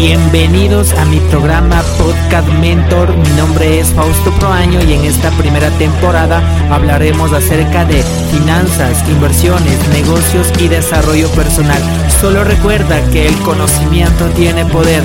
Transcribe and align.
Bienvenidos 0.00 0.94
a 0.94 1.04
mi 1.04 1.20
programa 1.28 1.82
Podcast 1.98 2.48
Mentor. 2.58 3.14
Mi 3.18 3.28
nombre 3.36 3.80
es 3.80 3.92
Fausto 3.92 4.30
Proaño 4.38 4.80
y 4.82 4.94
en 4.94 5.04
esta 5.04 5.30
primera 5.32 5.68
temporada 5.72 6.40
hablaremos 6.70 7.34
acerca 7.34 7.84
de 7.84 8.02
finanzas, 8.30 9.06
inversiones, 9.10 9.78
negocios 9.90 10.50
y 10.58 10.68
desarrollo 10.68 11.28
personal. 11.32 11.82
Solo 12.18 12.44
recuerda 12.44 13.06
que 13.10 13.26
el 13.26 13.38
conocimiento 13.40 14.24
tiene 14.30 14.64
poder. 14.64 15.04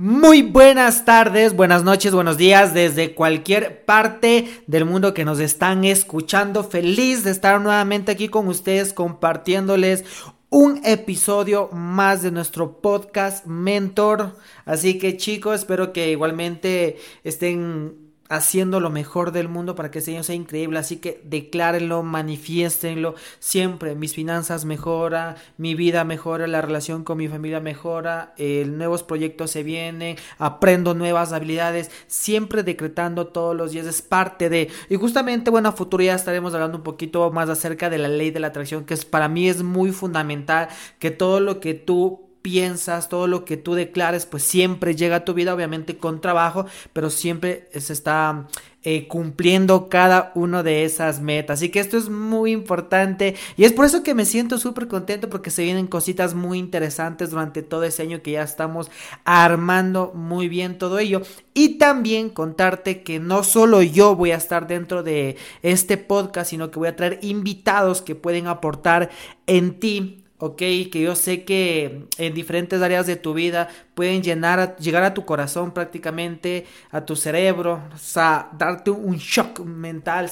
Muy 0.00 0.42
buenas 0.42 1.04
tardes, 1.04 1.56
buenas 1.56 1.82
noches, 1.82 2.14
buenos 2.14 2.36
días 2.36 2.72
desde 2.72 3.16
cualquier 3.16 3.84
parte 3.84 4.48
del 4.68 4.84
mundo 4.84 5.12
que 5.12 5.24
nos 5.24 5.40
están 5.40 5.84
escuchando. 5.84 6.62
Feliz 6.62 7.24
de 7.24 7.32
estar 7.32 7.60
nuevamente 7.60 8.12
aquí 8.12 8.28
con 8.28 8.46
ustedes 8.46 8.92
compartiéndoles 8.92 10.04
un 10.50 10.80
episodio 10.84 11.68
más 11.72 12.22
de 12.22 12.30
nuestro 12.30 12.80
podcast 12.80 13.44
Mentor. 13.46 14.36
Así 14.64 14.98
que 14.98 15.16
chicos, 15.16 15.62
espero 15.62 15.92
que 15.92 16.12
igualmente 16.12 16.98
estén 17.24 18.07
haciendo 18.28 18.80
lo 18.80 18.90
mejor 18.90 19.32
del 19.32 19.48
mundo 19.48 19.74
para 19.74 19.90
que 19.90 20.00
ese 20.00 20.12
año 20.12 20.22
sea 20.22 20.34
increíble. 20.34 20.78
Así 20.78 20.96
que 20.96 21.20
declárenlo, 21.24 22.02
manifiéstenlo 22.02 23.14
siempre. 23.38 23.94
Mis 23.94 24.14
finanzas 24.14 24.64
mejora, 24.64 25.36
mi 25.56 25.74
vida 25.74 26.04
mejora, 26.04 26.46
la 26.46 26.60
relación 26.60 27.04
con 27.04 27.18
mi 27.18 27.28
familia 27.28 27.60
mejora, 27.60 28.34
nuevos 28.38 29.02
proyectos 29.02 29.50
se 29.50 29.62
vienen, 29.62 30.16
aprendo 30.38 30.94
nuevas 30.94 31.32
habilidades, 31.32 31.90
siempre 32.06 32.62
decretando 32.62 33.28
todos 33.28 33.56
los 33.56 33.72
días 33.72 33.86
es 33.86 34.02
parte 34.02 34.48
de. 34.50 34.68
Y 34.88 34.96
justamente, 34.96 35.50
bueno, 35.50 35.70
a 35.70 35.72
futuro 35.72 36.02
ya 36.02 36.14
estaremos 36.14 36.54
hablando 36.54 36.78
un 36.78 36.84
poquito 36.84 37.30
más 37.30 37.48
acerca 37.48 37.88
de 37.90 37.98
la 37.98 38.08
ley 38.08 38.30
de 38.30 38.40
la 38.40 38.48
atracción, 38.48 38.84
que 38.84 38.94
es 38.94 39.04
para 39.04 39.28
mí 39.28 39.48
es 39.48 39.62
muy 39.62 39.92
fundamental 39.92 40.68
que 40.98 41.10
todo 41.10 41.40
lo 41.40 41.60
que 41.60 41.74
tú 41.74 42.27
piensas, 42.48 43.10
todo 43.10 43.26
lo 43.26 43.44
que 43.44 43.58
tú 43.58 43.74
declares, 43.74 44.24
pues 44.24 44.42
siempre 44.42 44.96
llega 44.96 45.16
a 45.16 45.24
tu 45.26 45.34
vida, 45.34 45.52
obviamente 45.52 45.98
con 45.98 46.22
trabajo, 46.22 46.64
pero 46.94 47.10
siempre 47.10 47.68
se 47.78 47.92
está 47.92 48.48
eh, 48.82 49.06
cumpliendo 49.06 49.90
cada 49.90 50.32
una 50.34 50.62
de 50.62 50.84
esas 50.84 51.20
metas. 51.20 51.58
Así 51.58 51.68
que 51.68 51.78
esto 51.78 51.98
es 51.98 52.08
muy 52.08 52.52
importante 52.52 53.34
y 53.58 53.64
es 53.64 53.74
por 53.74 53.84
eso 53.84 54.02
que 54.02 54.14
me 54.14 54.24
siento 54.24 54.56
súper 54.56 54.88
contento 54.88 55.28
porque 55.28 55.50
se 55.50 55.62
vienen 55.62 55.88
cositas 55.88 56.32
muy 56.32 56.58
interesantes 56.58 57.28
durante 57.28 57.62
todo 57.62 57.84
ese 57.84 58.04
año 58.04 58.22
que 58.22 58.30
ya 58.30 58.42
estamos 58.44 58.90
armando 59.26 60.12
muy 60.14 60.48
bien 60.48 60.78
todo 60.78 60.98
ello. 60.98 61.20
Y 61.52 61.76
también 61.76 62.30
contarte 62.30 63.02
que 63.02 63.20
no 63.20 63.42
solo 63.42 63.82
yo 63.82 64.16
voy 64.16 64.30
a 64.30 64.36
estar 64.36 64.66
dentro 64.66 65.02
de 65.02 65.36
este 65.60 65.98
podcast, 65.98 66.48
sino 66.48 66.70
que 66.70 66.78
voy 66.78 66.88
a 66.88 66.96
traer 66.96 67.18
invitados 67.20 68.00
que 68.00 68.14
pueden 68.14 68.46
aportar 68.46 69.10
en 69.46 69.78
ti 69.80 70.24
ok, 70.38 70.56
que 70.56 71.00
yo 71.00 71.16
sé 71.16 71.44
que 71.44 72.04
en 72.16 72.34
diferentes 72.34 72.80
áreas 72.80 73.06
de 73.06 73.16
tu 73.16 73.34
vida 73.34 73.68
pueden 73.94 74.22
llenar, 74.22 74.76
llegar 74.76 75.02
a 75.02 75.12
tu 75.12 75.24
corazón 75.24 75.72
prácticamente, 75.72 76.66
a 76.92 77.04
tu 77.04 77.16
cerebro, 77.16 77.82
o 77.92 77.98
sea, 77.98 78.48
darte 78.56 78.92
un 78.92 79.16
shock 79.16 79.58
mental, 79.60 80.30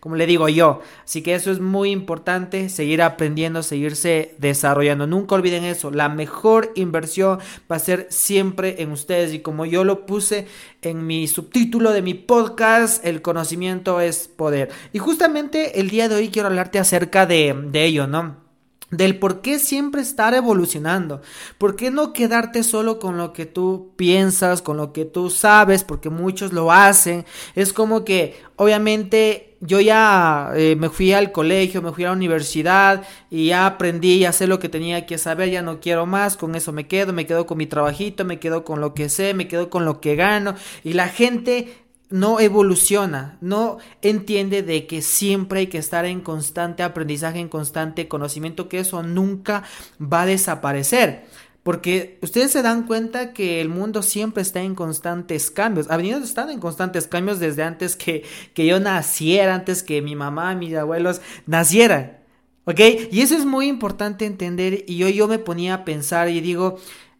como 0.00 0.16
le 0.16 0.26
digo 0.26 0.48
yo. 0.48 0.80
Así 1.04 1.22
que 1.22 1.34
eso 1.34 1.52
es 1.52 1.60
muy 1.60 1.90
importante, 1.90 2.68
seguir 2.68 3.02
aprendiendo, 3.02 3.62
seguirse 3.62 4.34
desarrollando. 4.38 5.06
Nunca 5.06 5.36
olviden 5.36 5.64
eso, 5.64 5.92
la 5.92 6.08
mejor 6.08 6.72
inversión 6.74 7.38
va 7.70 7.76
a 7.76 7.80
ser 7.80 8.08
siempre 8.10 8.82
en 8.82 8.90
ustedes. 8.90 9.32
Y 9.32 9.40
como 9.40 9.64
yo 9.64 9.84
lo 9.84 10.06
puse 10.06 10.48
en 10.82 11.06
mi 11.06 11.28
subtítulo 11.28 11.92
de 11.92 12.02
mi 12.02 12.14
podcast, 12.14 13.04
el 13.06 13.22
conocimiento 13.22 14.00
es 14.00 14.26
poder. 14.26 14.70
Y 14.92 14.98
justamente 14.98 15.78
el 15.78 15.90
día 15.90 16.08
de 16.08 16.16
hoy 16.16 16.30
quiero 16.30 16.48
hablarte 16.48 16.80
acerca 16.80 17.26
de, 17.26 17.54
de 17.70 17.84
ello, 17.84 18.08
¿no? 18.08 18.45
Del 18.90 19.18
por 19.18 19.40
qué 19.40 19.58
siempre 19.58 20.00
estar 20.00 20.34
evolucionando, 20.34 21.20
por 21.58 21.74
qué 21.74 21.90
no 21.90 22.12
quedarte 22.12 22.62
solo 22.62 22.98
con 22.98 23.16
lo 23.16 23.32
que 23.32 23.44
tú 23.44 23.92
piensas, 23.96 24.62
con 24.62 24.76
lo 24.76 24.92
que 24.92 25.04
tú 25.04 25.30
sabes, 25.30 25.82
porque 25.82 26.08
muchos 26.08 26.52
lo 26.52 26.70
hacen, 26.70 27.24
es 27.56 27.72
como 27.72 28.04
que 28.04 28.40
obviamente 28.54 29.56
yo 29.60 29.80
ya 29.80 30.52
eh, 30.54 30.76
me 30.78 30.88
fui 30.90 31.12
al 31.12 31.32
colegio, 31.32 31.82
me 31.82 31.92
fui 31.92 32.04
a 32.04 32.08
la 32.08 32.14
universidad 32.14 33.02
y 33.30 33.46
ya 33.48 33.66
aprendí, 33.66 34.20
ya 34.20 34.32
sé 34.32 34.46
lo 34.46 34.58
que 34.58 34.68
tenía 34.68 35.06
que 35.06 35.18
saber, 35.18 35.50
ya 35.50 35.62
no 35.62 35.80
quiero 35.80 36.06
más, 36.06 36.36
con 36.36 36.54
eso 36.54 36.72
me 36.72 36.86
quedo, 36.86 37.12
me 37.12 37.26
quedo 37.26 37.46
con 37.46 37.58
mi 37.58 37.66
trabajito, 37.66 38.24
me 38.24 38.38
quedo 38.38 38.64
con 38.64 38.80
lo 38.80 38.94
que 38.94 39.08
sé, 39.08 39.34
me 39.34 39.48
quedo 39.48 39.70
con 39.70 39.84
lo 39.84 40.00
que 40.00 40.14
gano. 40.14 40.54
Y 40.84 40.92
la 40.92 41.08
gente 41.08 41.85
no 42.08 42.40
evoluciona, 42.40 43.36
no 43.40 43.78
entiende 44.02 44.62
de 44.62 44.86
que 44.86 45.02
siempre 45.02 45.60
hay 45.60 45.66
que 45.66 45.78
estar 45.78 46.04
en 46.04 46.20
constante 46.20 46.82
aprendizaje, 46.82 47.40
en 47.40 47.48
constante 47.48 48.08
conocimiento, 48.08 48.68
que 48.68 48.78
eso 48.78 49.02
nunca 49.02 49.64
va 50.00 50.22
a 50.22 50.26
desaparecer. 50.26 51.24
Porque 51.66 52.20
ustedes 52.22 52.52
se 52.52 52.62
dan 52.62 52.84
cuenta 52.84 53.32
que 53.32 53.60
el 53.60 53.68
mundo 53.68 54.02
siempre 54.02 54.40
está 54.40 54.62
en 54.62 54.76
constantes 54.76 55.50
cambios. 55.50 55.90
Ha 55.90 55.96
venido 55.96 56.20
estando 56.20 56.52
en 56.52 56.60
constantes 56.60 57.08
cambios 57.08 57.40
desde 57.40 57.64
antes 57.64 57.96
que, 57.96 58.24
que 58.54 58.66
yo 58.66 58.78
naciera, 58.78 59.56
antes 59.56 59.82
que 59.82 60.00
mi 60.00 60.14
mamá, 60.14 60.54
mis 60.54 60.76
abuelos 60.76 61.20
nacieran. 61.44 62.18
¿Ok? 62.66 62.80
Y 63.10 63.20
eso 63.20 63.36
es 63.36 63.44
muy 63.44 63.66
importante 63.66 64.26
entender. 64.26 64.84
Y 64.86 64.96
yo, 64.96 65.08
yo 65.08 65.26
me 65.26 65.40
ponía 65.40 65.74
a 65.74 65.84
pensar 65.84 66.28
y 66.28 66.40
digo, 66.40 66.78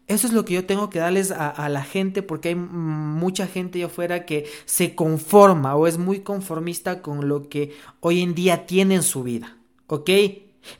eso 0.09 0.27
es 0.29 0.33
lo 0.33 0.45
que 0.45 0.55
yo 0.55 0.65
tengo 0.65 0.89
que 0.89 1.01
darles 1.01 1.33
a, 1.33 1.69
la 1.69 1.83
gente 1.83 2.23
porque 2.23 2.51
hay 2.51 2.55
mucha 2.55 3.47
gente 3.47 3.79
allá 3.79 3.87
afuera 3.87 4.25
que 4.25 4.47
se 4.65 4.95
conforma 4.95 5.75
o 5.75 5.87
es 5.87 5.99
muy 5.99 6.21
conformista 6.21 7.03
con 7.03 7.29
lo 7.29 7.49
que 7.49 7.77
hoy 8.01 8.23
en 8.23 8.35
día 8.35 8.67
tiene 8.67 8.95
en 8.95 9.03
su 9.03 9.25
vida, 9.25 9.57
¿ok? 9.89 10.11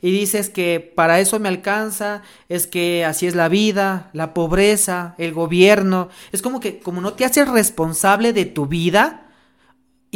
Y 0.01 0.11
dices 0.11 0.49
que 0.49 0.79
para 0.79 1.19
eso 1.19 1.39
me 1.39 1.49
alcanza, 1.49 2.21
es 2.49 2.67
que 2.67 3.05
así 3.05 3.27
es 3.27 3.35
la 3.35 3.49
vida, 3.49 4.09
la 4.13 4.33
pobreza, 4.33 5.15
el 5.17 5.33
gobierno. 5.33 6.09
Es 6.31 6.41
como 6.41 6.59
que 6.59 6.79
como 6.79 7.01
no 7.01 7.13
te 7.13 7.25
haces 7.25 7.47
responsable 7.47 8.33
de 8.33 8.45
tu 8.45 8.65
vida, 8.65 9.26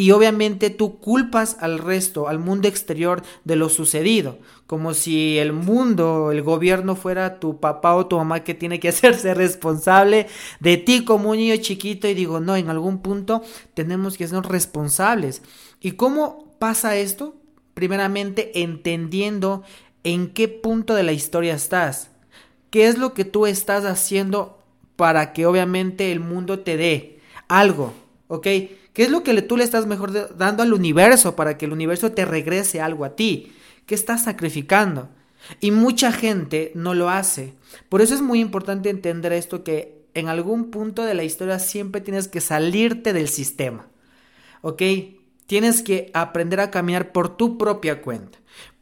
y 0.02 0.10
obviamente 0.10 0.72
tú 0.72 0.98
culpas 0.98 1.58
al 1.60 1.78
resto, 1.78 2.28
al 2.28 2.40
mundo 2.40 2.68
exterior 2.68 3.22
de 3.44 3.56
lo 3.56 3.70
sucedido, 3.70 4.40
como 4.66 4.96
si 4.96 5.38
el 5.38 5.54
mundo, 5.54 6.32
el 6.32 6.42
gobierno 6.42 6.96
fuera 6.96 7.40
tu 7.40 7.60
papá 7.60 7.94
o 7.94 8.08
tu 8.08 8.18
mamá 8.18 8.44
que 8.44 8.56
tiene 8.56 8.80
que 8.80 8.88
hacerse 8.90 9.36
responsable 9.36 10.26
de 10.60 10.78
ti 10.78 11.06
como 11.06 11.30
un 11.30 11.38
niño 11.38 11.56
chiquito 11.58 12.08
y 12.08 12.16
digo, 12.16 12.40
no, 12.40 12.56
en 12.56 12.72
algún 12.72 13.04
punto 13.04 13.44
tenemos 13.76 14.18
que 14.18 14.28
ser 14.28 14.42
responsables. 14.42 15.44
¿Y 15.80 15.92
cómo 15.92 16.52
pasa 16.58 16.98
esto? 16.98 17.36
Primeramente 17.76 18.64
entendiendo 18.64 19.62
en 20.04 20.34
qué 20.34 20.48
punto 20.48 20.96
de 20.96 21.04
la 21.04 21.12
historia 21.12 21.54
estás, 21.54 22.10
qué 22.72 22.88
es 22.88 22.98
lo 22.98 23.14
que 23.14 23.24
tú 23.24 23.46
estás 23.46 23.86
haciendo 23.86 24.64
para 24.96 25.32
que 25.32 25.46
obviamente 25.46 26.12
el 26.12 26.22
mundo 26.22 26.62
te 26.62 26.76
dé 26.76 27.20
algo, 27.48 27.94
¿ok? 28.30 28.48
¿Qué 28.94 29.04
es 29.04 29.10
lo 29.10 29.24
que 29.24 29.42
tú 29.42 29.58
le 29.58 29.64
estás 29.64 29.86
mejor 29.86 30.36
dando 30.38 30.64
al 30.64 30.74
universo 30.74 31.36
para 31.36 31.58
que 31.58 31.66
el 31.66 31.74
universo 31.74 32.12
te 32.12 32.26
regrese 32.26 32.82
algo 32.82 33.06
a 33.06 33.16
ti? 33.16 33.54
¿Qué 33.86 33.96
estás 33.96 34.24
sacrificando? 34.26 35.10
Y 35.60 35.72
mucha 35.72 36.12
gente 36.12 36.72
no 36.76 36.94
lo 36.94 37.10
hace. 37.10 37.54
Por 37.90 38.02
eso 38.02 38.14
es 38.14 38.22
muy 38.22 38.40
importante 38.40 38.90
entender 38.90 39.34
esto 39.34 39.64
que 39.64 40.02
en 40.14 40.28
algún 40.28 40.72
punto 40.72 41.04
de 41.04 41.14
la 41.14 41.24
historia 41.24 41.60
siempre 41.60 42.02
tienes 42.02 42.28
que 42.28 42.42
salirte 42.42 43.14
del 43.14 43.30
sistema. 43.30 43.88
¿Ok? 44.62 44.82
Tienes 45.48 45.82
que 45.82 46.12
aprender 46.14 46.60
a 46.60 46.72
caminar 46.72 47.12
por 47.12 47.36
tu 47.36 47.58
propia 47.58 48.02
cuenta. 48.02 48.40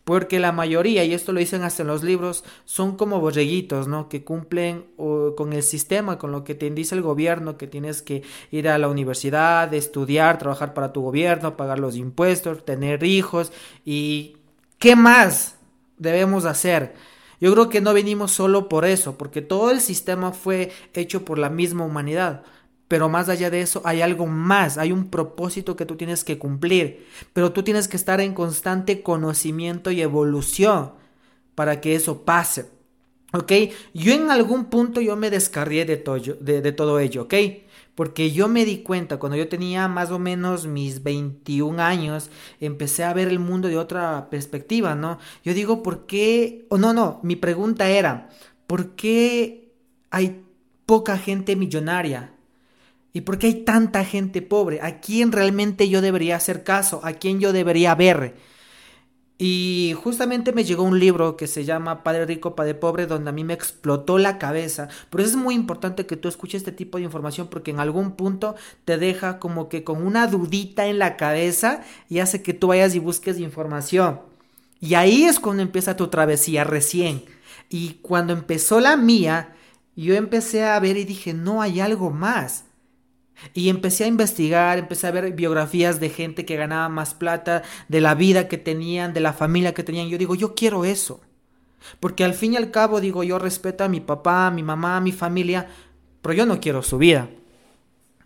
Porque 0.10 0.40
la 0.40 0.52
mayoría, 0.52 1.04
y 1.04 1.14
esto 1.14 1.34
lo 1.34 1.40
dicen 1.40 1.62
hasta 1.62 1.84
en 1.84 1.88
los 1.88 2.02
libros, 2.02 2.44
son 2.66 2.98
como 2.98 3.20
borreguitos, 3.20 3.88
¿no? 3.88 4.10
Que 4.10 4.24
cumplen 4.24 4.88
con 4.98 5.54
el 5.54 5.62
sistema, 5.62 6.18
con 6.18 6.32
lo 6.32 6.44
que 6.44 6.56
te 6.56 6.68
dice 6.72 6.96
el 6.96 7.04
gobierno, 7.04 7.58
que 7.58 7.68
tienes 7.68 8.02
que 8.02 8.24
ir 8.50 8.70
a 8.70 8.80
la 8.80 8.88
universidad, 8.88 9.72
estudiar, 9.72 10.40
trabajar 10.40 10.74
para 10.74 10.94
tu 10.94 11.04
gobierno, 11.04 11.56
pagar 11.56 11.78
los 11.78 11.96
impuestos, 11.96 12.66
tener 12.66 13.04
hijos 13.04 13.52
y 13.86 14.38
¿qué 14.80 14.96
más 14.96 15.60
debemos 16.00 16.46
hacer? 16.46 16.96
Yo 17.40 17.54
creo 17.54 17.70
que 17.70 17.80
no 17.80 17.94
venimos 17.94 18.32
solo 18.32 18.68
por 18.68 18.86
eso, 18.86 19.16
porque 19.16 19.44
todo 19.44 19.70
el 19.70 19.80
sistema 19.80 20.32
fue 20.32 20.72
hecho 20.96 21.24
por 21.24 21.38
la 21.38 21.52
misma 21.52 21.86
humanidad. 21.86 22.42
Pero 22.90 23.08
más 23.08 23.30
allá 23.30 23.52
de 23.52 23.62
eso 23.62 23.84
hay 23.86 24.02
algo 24.02 24.26
más, 24.26 24.80
hay 24.80 24.92
un 24.92 25.10
propósito 25.12 25.76
que 25.76 25.86
tú 25.86 25.96
tienes 25.96 26.24
que 26.24 26.40
cumplir, 26.40 27.06
pero 27.34 27.54
tú 27.54 27.62
tienes 27.62 27.88
que 27.88 27.96
estar 27.96 28.20
en 28.20 28.34
constante 28.34 29.04
conocimiento 29.04 29.92
y 29.92 30.02
evolución 30.02 30.94
para 31.54 31.82
que 31.82 31.94
eso 31.94 32.26
pase. 32.26 32.66
¿Ok? 33.32 33.52
Yo 33.94 34.14
en 34.14 34.32
algún 34.32 34.66
punto 34.66 35.02
yo 35.02 35.16
me 35.16 35.30
descarrié 35.30 35.86
de, 35.86 35.98
de, 35.98 36.72
todo 36.72 37.00
ello, 37.00 37.24
¿ok? 37.24 37.36
Porque 37.94 38.32
yo 38.32 38.48
me 38.48 38.66
di 38.66 38.80
cuenta, 38.82 39.18
cuando 39.18 39.38
yo 39.38 39.48
tenía 39.48 39.88
más 39.88 40.10
o 40.10 40.18
menos 40.18 40.66
mis 40.66 41.04
21 41.04 41.80
años, 41.80 42.32
empecé 42.60 43.04
a 43.04 43.14
ver 43.14 43.28
el 43.28 43.38
mundo 43.38 43.68
de 43.68 43.78
otra 43.78 44.32
perspectiva, 44.32 44.96
¿no? 44.96 45.20
Yo 45.44 45.54
digo, 45.54 45.84
¿por 45.84 46.08
qué? 46.08 46.66
O 46.70 46.80
no, 46.80 46.92
no, 46.92 47.20
mi 47.22 47.36
pregunta 47.36 47.88
era, 47.88 48.30
¿por 48.66 48.96
qué 48.96 49.76
hay 50.10 50.44
poca 50.88 51.20
gente 51.20 51.56
millonaria? 51.56 52.34
¿Y 53.14 53.22
por 53.22 53.38
qué 53.38 53.48
hay 53.48 53.64
tanta 53.64 54.06
gente 54.06 54.42
pobre? 54.42 54.82
¿A 54.82 55.00
quién 55.00 55.32
realmente 55.32 55.90
yo 55.90 56.02
debería 56.02 56.36
hacer 56.36 56.64
caso? 56.64 57.02
¿A 57.04 57.14
quién 57.14 57.40
yo 57.40 57.54
debería 57.54 57.96
ver? 57.96 58.36
Y 59.42 59.96
justamente 60.04 60.52
me 60.52 60.66
llegó 60.66 60.84
un 60.84 61.00
libro 61.00 61.38
que 61.38 61.48
se 61.48 61.64
llama 61.64 62.04
Padre 62.04 62.26
Rico, 62.26 62.56
Padre 62.56 62.76
Pobre, 62.76 63.08
donde 63.08 63.30
a 63.30 63.34
mí 63.34 63.46
me 63.46 63.54
explotó 63.54 64.18
la 64.18 64.38
cabeza. 64.38 64.90
Por 65.10 65.22
eso 65.22 65.30
es 65.30 65.36
muy 65.38 65.56
importante 65.56 66.06
que 66.06 66.18
tú 66.18 66.28
escuches 66.28 66.60
este 66.60 66.74
tipo 66.74 66.98
de 66.98 67.06
información 67.06 67.48
porque 67.48 67.72
en 67.72 67.80
algún 67.80 68.18
punto 68.18 68.56
te 68.84 68.98
deja 68.98 69.40
como 69.40 69.70
que 69.70 69.86
con 69.86 70.06
una 70.06 70.28
dudita 70.28 70.88
en 70.88 71.00
la 71.00 71.16
cabeza 71.16 71.84
y 72.10 72.20
hace 72.20 72.44
que 72.44 72.54
tú 72.54 72.68
vayas 72.68 72.96
y 72.96 73.00
busques 73.00 73.40
información. 73.40 74.20
Y 74.82 74.96
ahí 74.96 75.24
es 75.24 75.40
cuando 75.40 75.64
empieza 75.64 75.96
tu 75.96 76.10
travesía 76.10 76.66
recién. 76.66 77.24
Y 77.70 78.00
cuando 78.02 78.34
empezó 78.34 78.82
la 78.82 78.98
mía, 78.98 79.56
yo 79.96 80.16
empecé 80.16 80.66
a 80.66 80.80
ver 80.82 80.98
y 80.98 81.06
dije, 81.06 81.34
no 81.34 81.62
hay 81.62 81.80
algo 81.80 82.12
más. 82.12 82.66
Y 83.54 83.70
empecé 83.70 84.04
a 84.04 84.08
investigar, 84.08 84.78
empecé 84.78 85.08
a 85.08 85.12
ver 85.12 85.34
biografías 85.34 86.00
de 86.00 86.10
gente 86.10 86.46
que 86.46 86.56
ganaba 86.56 86.90
más 86.90 87.14
plata, 87.14 87.64
de 87.88 88.02
la 88.02 88.16
vida 88.16 88.48
que 88.48 88.58
tenían, 88.58 89.14
de 89.14 89.22
la 89.22 89.34
familia 89.34 89.74
que 89.74 89.84
tenían. 89.84 90.10
Yo 90.10 90.18
digo, 90.18 90.36
yo 90.36 90.56
quiero 90.56 90.86
eso. 90.86 91.22
Porque 92.00 92.24
al 92.24 92.34
fin 92.34 92.54
y 92.54 92.58
al 92.58 92.72
cabo, 92.72 93.00
digo, 93.00 93.24
yo 93.24 93.40
respeto 93.40 93.84
a 93.84 93.90
mi 93.90 94.02
papá, 94.02 94.48
a 94.48 94.52
mi 94.52 94.64
mamá, 94.64 94.98
a 94.98 95.02
mi 95.02 95.12
familia, 95.12 95.68
pero 96.22 96.34
yo 96.34 96.46
no 96.46 96.60
quiero 96.60 96.84
su 96.84 96.98
vida. 96.98 97.30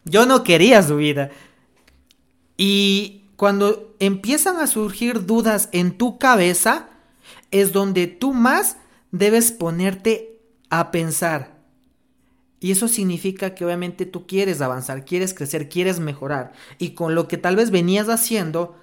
Yo 0.06 0.26
no 0.26 0.44
quería 0.44 0.82
su 0.82 0.98
vida. 0.98 1.30
Y 2.58 3.26
cuando 3.36 3.96
empiezan 4.00 4.58
a 4.58 4.68
surgir 4.68 5.26
dudas 5.26 5.70
en 5.72 5.98
tu 5.98 6.18
cabeza, 6.18 6.90
es 7.52 7.72
donde 7.72 8.08
tú 8.08 8.34
más 8.34 8.78
debes 9.12 9.52
ponerte 9.52 10.40
a 10.70 10.92
pensar. 10.92 11.53
Y 12.64 12.72
eso 12.72 12.88
significa 12.88 13.56
que 13.56 13.66
obviamente 13.66 14.06
tú 14.06 14.26
quieres 14.26 14.62
avanzar, 14.62 15.04
quieres 15.04 15.34
crecer, 15.34 15.68
quieres 15.68 16.00
mejorar. 16.00 16.54
Y 16.78 16.92
con 16.92 17.14
lo 17.14 17.28
que 17.28 17.38
tal 17.38 17.58
vez 17.58 17.72
venías 17.72 18.08
haciendo, 18.08 18.78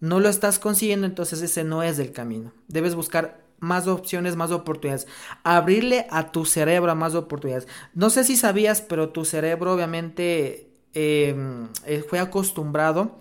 no 0.00 0.18
lo 0.18 0.28
estás 0.28 0.58
consiguiendo, 0.58 1.06
entonces 1.06 1.40
ese 1.40 1.62
no 1.62 1.84
es 1.84 2.00
el 2.00 2.10
camino. 2.10 2.52
Debes 2.66 2.96
buscar 2.96 3.44
más 3.60 3.86
opciones, 3.86 4.34
más 4.34 4.50
oportunidades. 4.50 5.06
Abrirle 5.44 6.08
a 6.10 6.32
tu 6.32 6.44
cerebro 6.46 6.96
más 6.96 7.14
oportunidades. 7.14 7.68
No 7.94 8.10
sé 8.10 8.24
si 8.24 8.34
sabías, 8.34 8.80
pero 8.80 9.10
tu 9.10 9.24
cerebro 9.24 9.72
obviamente 9.72 10.68
em, 10.92 11.68
eh, 11.84 12.04
fue 12.10 12.18
acostumbrado, 12.18 13.20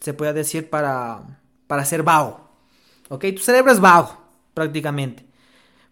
se 0.00 0.14
puede 0.14 0.32
decir, 0.32 0.70
para, 0.70 1.42
para 1.66 1.84
ser 1.84 2.02
vago. 2.02 2.40
¿Ok? 3.10 3.26
Tu 3.36 3.42
cerebro 3.42 3.70
es 3.70 3.80
vago, 3.80 4.16
prácticamente 4.54 5.25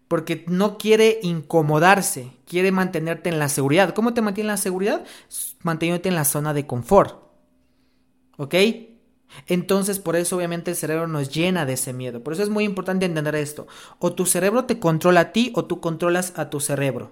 porque 0.07 0.45
no 0.47 0.77
quiere 0.77 1.19
incomodarse, 1.23 2.31
quiere 2.45 2.71
mantenerte 2.71 3.29
en 3.29 3.39
la 3.39 3.49
seguridad. 3.49 3.93
¿Cómo 3.93 4.13
te 4.13 4.21
mantiene 4.21 4.49
en 4.49 4.53
la 4.53 4.57
seguridad? 4.57 5.03
Manteniéndote 5.63 6.09
en 6.09 6.15
la 6.15 6.25
zona 6.25 6.53
de 6.53 6.67
confort. 6.67 7.23
¿Ok? 8.37 8.55
Entonces, 9.47 9.99
por 9.99 10.15
eso 10.15 10.37
obviamente 10.37 10.71
el 10.71 10.77
cerebro 10.77 11.07
nos 11.07 11.29
llena 11.29 11.65
de 11.65 11.73
ese 11.73 11.93
miedo. 11.93 12.23
Por 12.23 12.33
eso 12.33 12.43
es 12.43 12.49
muy 12.49 12.63
importante 12.63 13.05
entender 13.05 13.35
esto. 13.35 13.67
O 13.99 14.13
tu 14.13 14.25
cerebro 14.25 14.65
te 14.65 14.79
controla 14.79 15.19
a 15.21 15.31
ti 15.31 15.51
o 15.55 15.65
tú 15.65 15.79
controlas 15.79 16.33
a 16.37 16.49
tu 16.49 16.59
cerebro. 16.59 17.11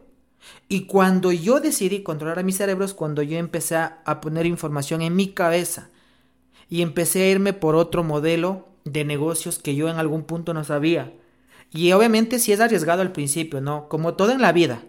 Y 0.67 0.85
cuando 0.85 1.31
yo 1.31 1.59
decidí 1.59 2.03
controlar 2.03 2.39
a 2.39 2.43
mi 2.43 2.51
cerebro 2.51 2.85
es 2.85 2.93
cuando 2.93 3.21
yo 3.21 3.37
empecé 3.37 3.75
a 3.77 4.21
poner 4.21 4.45
información 4.45 5.01
en 5.01 5.15
mi 5.15 5.29
cabeza 5.29 5.89
y 6.69 6.81
empecé 6.81 7.23
a 7.23 7.29
irme 7.29 7.53
por 7.53 7.75
otro 7.75 8.03
modelo 8.03 8.67
de 8.83 9.05
negocios 9.05 9.59
que 9.59 9.75
yo 9.75 9.89
en 9.89 9.97
algún 9.97 10.23
punto 10.23 10.53
no 10.53 10.63
sabía. 10.63 11.13
Y 11.73 11.91
obviamente 11.91 12.39
si 12.39 12.51
es 12.51 12.59
arriesgado 12.59 13.01
al 13.01 13.11
principio, 13.11 13.59
¿no? 13.59 13.89
Como 13.89 14.13
todo 14.13 14.31
en 14.31 14.41
la 14.41 14.51
vida. 14.51 14.83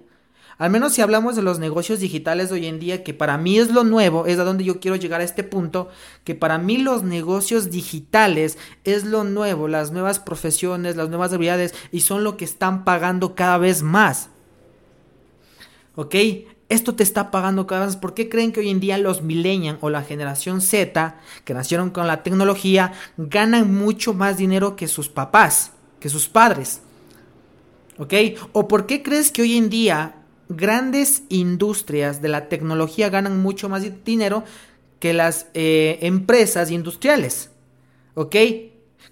Al 0.56 0.70
menos 0.70 0.92
si 0.92 1.02
hablamos 1.02 1.34
de 1.34 1.42
los 1.42 1.58
negocios 1.58 1.98
digitales 1.98 2.48
de 2.48 2.54
hoy 2.56 2.66
en 2.66 2.78
día, 2.78 3.02
que 3.02 3.12
para 3.12 3.38
mí 3.38 3.58
es 3.58 3.72
lo 3.72 3.82
nuevo, 3.82 4.26
es 4.26 4.38
a 4.38 4.44
donde 4.44 4.62
yo 4.62 4.78
quiero 4.78 4.96
llegar 4.96 5.20
a 5.20 5.24
este 5.24 5.42
punto, 5.42 5.88
que 6.22 6.34
para 6.36 6.58
mí 6.58 6.78
los 6.78 7.02
negocios 7.02 7.70
digitales 7.70 8.56
es 8.84 9.04
lo 9.04 9.24
nuevo, 9.24 9.66
las 9.66 9.90
nuevas 9.90 10.20
profesiones, 10.20 10.94
las 10.94 11.08
nuevas 11.08 11.32
habilidades, 11.32 11.74
y 11.90 12.02
son 12.02 12.22
lo 12.22 12.36
que 12.36 12.44
están 12.44 12.84
pagando 12.84 13.34
cada 13.34 13.58
vez 13.58 13.82
más. 13.82 14.28
¿Ok? 15.96 16.14
Esto 16.68 16.94
te 16.94 17.02
está 17.02 17.30
pagando 17.30 17.66
cada 17.66 17.86
vez. 17.86 17.96
¿Por 17.96 18.14
qué 18.14 18.28
creen 18.28 18.52
que 18.52 18.60
hoy 18.60 18.70
en 18.70 18.80
día 18.80 18.96
los 18.98 19.22
millennials 19.22 19.78
o 19.80 19.90
la 19.90 20.02
generación 20.02 20.60
Z, 20.60 21.20
que 21.44 21.54
nacieron 21.54 21.90
con 21.90 22.06
la 22.06 22.22
tecnología, 22.22 22.92
ganan 23.16 23.74
mucho 23.74 24.14
más 24.14 24.36
dinero 24.36 24.76
que 24.76 24.88
sus 24.88 25.08
papás? 25.08 25.73
Que 26.04 26.10
sus 26.10 26.28
padres. 26.28 26.82
¿Ok? 27.96 28.12
¿O 28.52 28.68
por 28.68 28.84
qué 28.84 29.02
crees 29.02 29.32
que 29.32 29.40
hoy 29.40 29.56
en 29.56 29.70
día 29.70 30.16
grandes 30.50 31.22
industrias 31.30 32.20
de 32.20 32.28
la 32.28 32.50
tecnología 32.50 33.08
ganan 33.08 33.40
mucho 33.40 33.70
más 33.70 33.86
dinero 34.04 34.44
que 35.00 35.14
las 35.14 35.46
eh, 35.54 36.00
empresas 36.02 36.70
industriales? 36.70 37.52
¿Ok? 38.12 38.36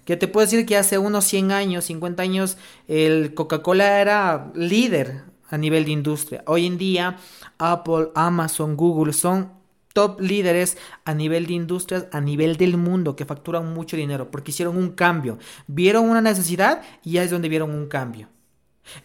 Que 0.05 0.17
te 0.17 0.27
puedo 0.27 0.45
decir 0.45 0.67
que 0.67 0.77
hace 0.77 0.99
unos 0.99 1.25
100 1.25 1.51
años, 1.51 1.85
50 1.85 2.21
años, 2.21 2.57
el 2.87 3.33
Coca-Cola 3.33 3.99
era 3.99 4.51
líder 4.53 5.23
a 5.49 5.57
nivel 5.57 5.85
de 5.85 5.91
industria. 5.93 6.43
Hoy 6.45 6.67
en 6.67 6.77
día, 6.77 7.17
Apple, 7.57 8.09
Amazon, 8.13 8.77
Google 8.77 9.13
son 9.13 9.51
top 9.93 10.19
líderes 10.19 10.77
a 11.05 11.13
nivel 11.13 11.47
de 11.47 11.53
industrias, 11.53 12.07
a 12.11 12.19
nivel 12.19 12.57
del 12.57 12.77
mundo, 12.77 13.15
que 13.15 13.25
facturan 13.25 13.73
mucho 13.73 13.95
dinero, 13.95 14.29
porque 14.31 14.51
hicieron 14.51 14.75
un 14.75 14.89
cambio, 14.89 15.37
vieron 15.67 16.09
una 16.09 16.21
necesidad 16.21 16.81
y 17.03 17.13
ya 17.13 17.23
es 17.23 17.31
donde 17.31 17.49
vieron 17.49 17.71
un 17.71 17.87
cambio. 17.87 18.27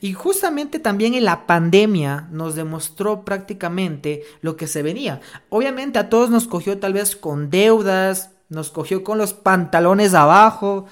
Y 0.01 0.13
justamente 0.13 0.81
también 0.81 1.15
en 1.15 1.25
la 1.25 1.47
pandemia 1.47 2.29
nos 2.33 2.57
demostró 2.57 3.25
prácticamente 3.25 4.23
lo 4.41 4.57
que 4.57 4.67
se 4.67 4.83
venía. 4.83 5.21
Obviamente 5.51 5.99
a 5.99 6.09
todos 6.09 6.31
nos 6.31 6.49
cogió 6.49 6.79
tal 6.79 6.95
vez 6.95 7.15
con 7.15 7.49
deudas, 7.51 8.33
nos 8.49 8.71
cogió 8.71 9.05
con 9.05 9.19
los 9.19 9.35
pantalones 9.35 10.15
abajo, 10.15 10.87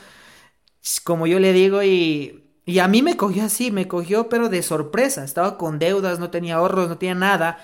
como 1.02 1.26
yo 1.26 1.40
le 1.40 1.52
digo, 1.52 1.82
y, 1.82 2.44
y 2.64 2.78
a 2.78 2.86
mí 2.86 3.02
me 3.02 3.16
cogió 3.16 3.44
así, 3.44 3.72
me 3.72 3.88
cogió 3.88 4.28
pero 4.28 4.48
de 4.48 4.62
sorpresa. 4.62 5.24
Estaba 5.24 5.58
con 5.58 5.78
deudas, 5.80 6.20
no 6.20 6.30
tenía 6.30 6.56
ahorros, 6.56 6.88
no 6.88 6.98
tenía 6.98 7.14
nada. 7.16 7.58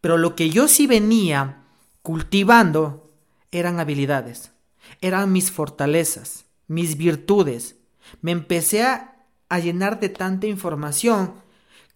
Pero 0.00 0.18
lo 0.18 0.34
que 0.34 0.50
yo 0.50 0.66
sí 0.66 0.86
venía 0.86 1.65
cultivando 2.06 3.10
eran 3.50 3.80
habilidades, 3.80 4.52
eran 5.00 5.32
mis 5.32 5.50
fortalezas, 5.50 6.44
mis 6.68 6.96
virtudes. 6.96 7.80
Me 8.20 8.30
empecé 8.30 8.84
a, 8.84 9.26
llenar 9.60 9.98
de 9.98 10.08
tanta 10.08 10.46
información 10.46 11.34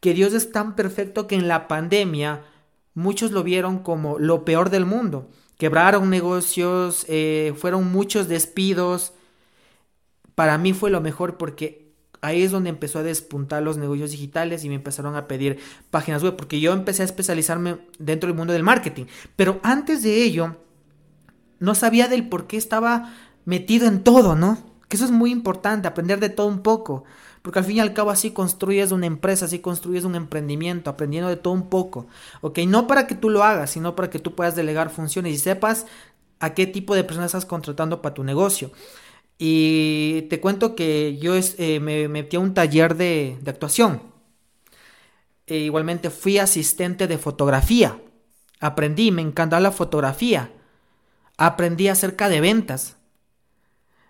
que 0.00 0.12
Dios 0.12 0.32
es 0.32 0.50
tan 0.50 0.74
perfecto 0.74 1.28
que 1.28 1.36
en 1.36 1.46
la 1.46 1.68
pandemia 1.68 2.42
muchos 2.92 3.30
lo 3.30 3.44
vieron 3.44 3.84
como 3.84 4.18
lo 4.18 4.44
peor 4.44 4.70
del 4.70 4.84
mundo. 4.84 5.30
Quebraron 5.58 6.10
negocios, 6.10 7.06
eh, 7.08 7.54
fueron 7.56 7.92
muchos 7.92 8.26
despidos. 8.26 9.12
Para 10.34 10.58
mí 10.58 10.72
fue 10.72 10.90
lo 10.90 11.00
mejor 11.00 11.36
porque 11.36 11.79
Ahí 12.22 12.42
es 12.42 12.50
donde 12.50 12.70
empezó 12.70 12.98
a 12.98 13.02
despuntar 13.02 13.62
los 13.62 13.78
negocios 13.78 14.10
digitales 14.10 14.64
y 14.64 14.68
me 14.68 14.74
empezaron 14.74 15.16
a 15.16 15.26
pedir 15.26 15.58
páginas 15.90 16.22
web, 16.22 16.36
porque 16.36 16.60
yo 16.60 16.72
empecé 16.72 17.02
a 17.02 17.06
especializarme 17.06 17.78
dentro 17.98 18.28
del 18.28 18.36
mundo 18.36 18.52
del 18.52 18.62
marketing. 18.62 19.06
Pero 19.36 19.58
antes 19.62 20.02
de 20.02 20.22
ello, 20.22 20.56
no 21.58 21.74
sabía 21.74 22.08
del 22.08 22.28
por 22.28 22.46
qué 22.46 22.56
estaba 22.56 23.14
metido 23.44 23.86
en 23.86 24.02
todo, 24.02 24.36
¿no? 24.36 24.58
Que 24.88 24.96
eso 24.96 25.04
es 25.04 25.10
muy 25.10 25.30
importante, 25.30 25.88
aprender 25.88 26.20
de 26.20 26.28
todo 26.28 26.46
un 26.46 26.60
poco. 26.60 27.04
Porque 27.42 27.58
al 27.58 27.64
fin 27.64 27.76
y 27.76 27.80
al 27.80 27.94
cabo 27.94 28.10
así 28.10 28.32
construyes 28.32 28.92
una 28.92 29.06
empresa, 29.06 29.46
así 29.46 29.60
construyes 29.60 30.04
un 30.04 30.14
emprendimiento, 30.14 30.90
aprendiendo 30.90 31.28
de 31.30 31.36
todo 31.36 31.54
un 31.54 31.70
poco. 31.70 32.06
¿Ok? 32.42 32.58
No 32.66 32.86
para 32.86 33.06
que 33.06 33.14
tú 33.14 33.30
lo 33.30 33.44
hagas, 33.44 33.70
sino 33.70 33.96
para 33.96 34.10
que 34.10 34.18
tú 34.18 34.34
puedas 34.34 34.56
delegar 34.56 34.90
funciones 34.90 35.34
y 35.34 35.38
sepas 35.38 35.86
a 36.38 36.54
qué 36.54 36.66
tipo 36.66 36.94
de 36.94 37.04
personas 37.04 37.26
estás 37.26 37.46
contratando 37.46 38.02
para 38.02 38.14
tu 38.14 38.24
negocio. 38.24 38.72
Y 39.42 40.26
te 40.28 40.38
cuento 40.38 40.76
que 40.76 41.16
yo 41.16 41.32
eh, 41.34 41.80
me 41.80 42.08
metí 42.08 42.36
a 42.36 42.40
un 42.40 42.52
taller 42.52 42.94
de, 42.94 43.38
actuación. 43.46 44.02
E 45.46 45.56
igualmente 45.60 46.10
fui 46.10 46.36
asistente 46.36 47.06
de 47.06 47.16
fotografía. 47.16 47.98
Aprendí, 48.60 49.10
me 49.10 49.22
encantaba 49.22 49.60
la 49.60 49.72
fotografía. 49.72 50.52
Aprendí 51.38 51.88
acerca 51.88 52.28
de 52.28 52.42
ventas. 52.42 52.98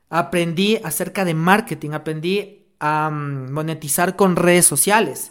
Aprendí 0.08 0.80
acerca 0.82 1.24
de 1.24 1.34
marketing. 1.34 1.90
Aprendí 1.92 2.66
a 2.80 3.08
mm, 3.08 3.52
monetizar 3.52 4.16
con 4.16 4.34
redes 4.34 4.66
sociales. 4.66 5.30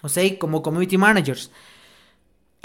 O 0.00 0.08
sea, 0.08 0.38
como 0.38 0.62
community 0.62 0.96
managers. 0.96 1.50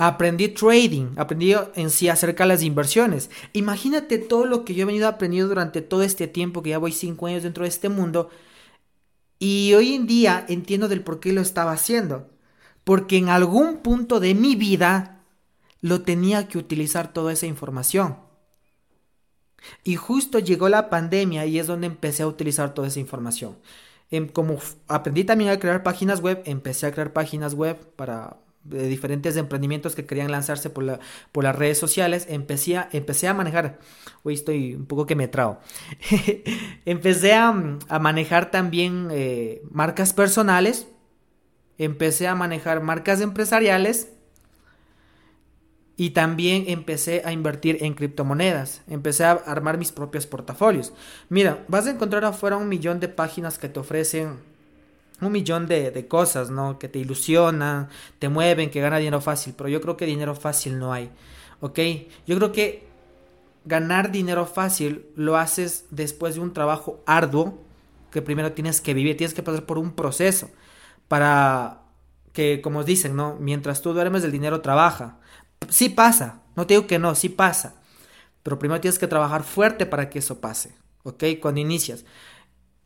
Aprendí 0.01 0.47
trading, 0.47 1.07
aprendí 1.17 1.53
en 1.75 1.89
sí 1.89 2.07
acerca 2.07 2.45
de 2.45 2.47
las 2.47 2.63
inversiones. 2.63 3.29
Imagínate 3.51 4.17
todo 4.17 4.45
lo 4.45 4.63
que 4.63 4.73
yo 4.73 4.83
he 4.83 4.85
venido 4.85 5.09
aprendiendo 5.09 5.49
durante 5.49 5.81
todo 5.81 6.03
este 6.03 6.25
tiempo, 6.25 6.63
que 6.63 6.69
ya 6.69 6.77
voy 6.77 6.93
cinco 6.93 7.27
años 7.27 7.43
dentro 7.43 7.63
de 7.63 7.67
este 7.69 7.89
mundo. 7.89 8.29
Y 9.39 9.73
hoy 9.73 9.95
en 9.95 10.07
día 10.07 10.45
entiendo 10.47 10.87
del 10.87 11.03
por 11.03 11.19
qué 11.19 11.33
lo 11.33 11.41
estaba 11.41 11.73
haciendo. 11.73 12.29
Porque 12.85 13.17
en 13.17 13.27
algún 13.27 13.79
punto 13.79 14.21
de 14.21 14.35
mi 14.35 14.55
vida 14.55 15.19
lo 15.81 16.01
tenía 16.03 16.47
que 16.47 16.57
utilizar 16.57 17.11
toda 17.11 17.33
esa 17.33 17.45
información. 17.47 18.19
Y 19.83 19.97
justo 19.97 20.39
llegó 20.39 20.69
la 20.69 20.89
pandemia 20.89 21.45
y 21.45 21.59
es 21.59 21.67
donde 21.67 21.87
empecé 21.87 22.23
a 22.23 22.27
utilizar 22.27 22.73
toda 22.73 22.87
esa 22.87 23.01
información. 23.01 23.57
Em, 24.11 24.29
como 24.29 24.59
aprendí 24.87 25.25
también 25.25 25.49
a 25.49 25.59
crear 25.59 25.83
páginas 25.83 26.21
web, 26.21 26.41
empecé 26.45 26.85
a 26.85 26.93
crear 26.93 27.11
páginas 27.11 27.53
web 27.53 27.77
para 27.97 28.37
de 28.63 28.87
diferentes 28.87 29.35
emprendimientos 29.37 29.95
que 29.95 30.05
querían 30.05 30.31
lanzarse 30.31 30.69
por, 30.69 30.83
la, 30.83 30.99
por 31.31 31.43
las 31.43 31.55
redes 31.55 31.77
sociales, 31.77 32.25
empecé 32.29 32.77
a, 32.77 32.89
empecé 32.91 33.27
a 33.27 33.33
manejar, 33.33 33.79
hoy 34.23 34.33
estoy 34.33 34.75
un 34.75 34.85
poco 34.85 35.05
que 35.05 35.15
me 35.15 35.27
trago, 35.27 35.59
empecé 36.85 37.33
a, 37.33 37.51
manejar 37.99 38.51
también 38.51 39.07
eh, 39.11 39.61
marcas 39.71 40.13
personales, 40.13 40.87
empecé 41.77 42.27
a 42.27 42.35
manejar 42.35 42.81
marcas 42.81 43.21
empresariales. 43.21 44.09
Y 45.95 46.11
también 46.11 46.63
empecé 46.67 47.23
a 47.25 47.33
invertir 47.33 47.79
en 47.81 47.93
criptomonedas, 47.93 48.83
empecé 48.87 49.25
a 49.25 49.31
armar 49.31 49.77
mis 49.77 49.91
propios 49.91 50.25
portafolios. 50.25 50.93
Mira, 51.27 51.65
vas 51.67 51.87
a 51.87 51.89
encontrar 51.89 52.23
afuera 52.23 52.55
un 52.55 52.69
millón 52.69 53.01
de 53.01 53.09
páginas 53.09 53.59
que 53.59 53.67
te 53.67 53.81
ofrecen 53.81 54.37
un 55.21 55.31
millón 55.31 55.67
de, 55.67 56.07
cosas, 56.07 56.49
¿no? 56.49 56.79
Que 56.79 56.87
te 56.87 56.99
ilusionan, 56.99 57.89
te 58.19 58.29
mueven, 58.29 58.69
que 58.69 58.81
gana 58.81 58.97
dinero 58.97 59.21
fácil, 59.21 59.53
pero 59.57 59.69
yo 59.69 59.81
creo 59.81 59.97
que 59.97 60.05
dinero 60.05 60.35
fácil 60.35 60.79
no 60.79 60.93
hay, 60.93 61.09
¿ok? 61.59 61.79
Yo 62.25 62.37
creo 62.37 62.51
que 62.51 62.87
ganar 63.65 64.11
dinero 64.11 64.45
fácil 64.45 65.05
lo 65.15 65.37
haces 65.37 65.85
después 65.91 66.35
de 66.35 66.41
un 66.41 66.53
trabajo 66.53 67.03
arduo 67.05 67.59
que 68.11 68.21
primero 68.21 68.53
tienes 68.53 68.81
que 68.81 68.93
vivir, 68.93 69.17
tienes 69.17 69.33
que 69.33 69.43
pasar 69.43 69.65
por 69.65 69.77
un 69.77 69.91
proceso 69.91 70.49
para 71.07 71.81
que, 72.33 72.61
como 72.61 72.83
dicen, 72.83 73.15
¿no? 73.15 73.35
Mientras 73.39 73.81
tú 73.81 73.93
duermes, 73.93 74.23
el 74.23 74.31
dinero 74.31 74.61
trabaja. 74.61 75.17
Sí 75.67 75.89
pasa, 75.89 76.41
no 76.55 76.65
te 76.65 76.75
digo 76.75 76.87
que 76.87 76.99
no, 76.99 77.15
sí 77.15 77.29
pasa, 77.29 77.75
pero 78.43 78.57
primero 78.57 78.81
tienes 78.81 78.99
que 78.99 79.07
trabajar 79.07 79.43
fuerte 79.43 79.85
para 79.85 80.09
que 80.09 80.19
eso 80.19 80.39
pase, 80.39 80.75
¿ok? 81.03 81.23
Cuando 81.41 81.61
inicias. 81.61 82.05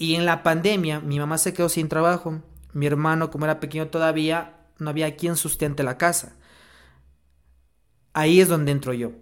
Y 0.03 0.15
en 0.15 0.25
la 0.25 0.43
pandemia, 0.43 1.00
mi 1.00 1.17
mamá 1.17 1.38
se 1.38 1.53
quedó 1.53 1.69
sin 1.69 1.88
trabajo. 1.88 2.41
Mi 2.74 2.88
hermano, 2.88 3.31
como 3.31 3.45
era 3.45 3.62
pequeño 3.62 3.88
todavía, 3.88 4.67
no 4.77 4.89
había 4.89 5.15
quien 5.15 5.38
sustente 5.38 5.81
la 5.81 5.98
casa. 5.98 6.36
Ahí 8.12 8.41
es 8.41 8.50
donde 8.50 8.74
entro 8.74 8.91
yo. 8.91 9.13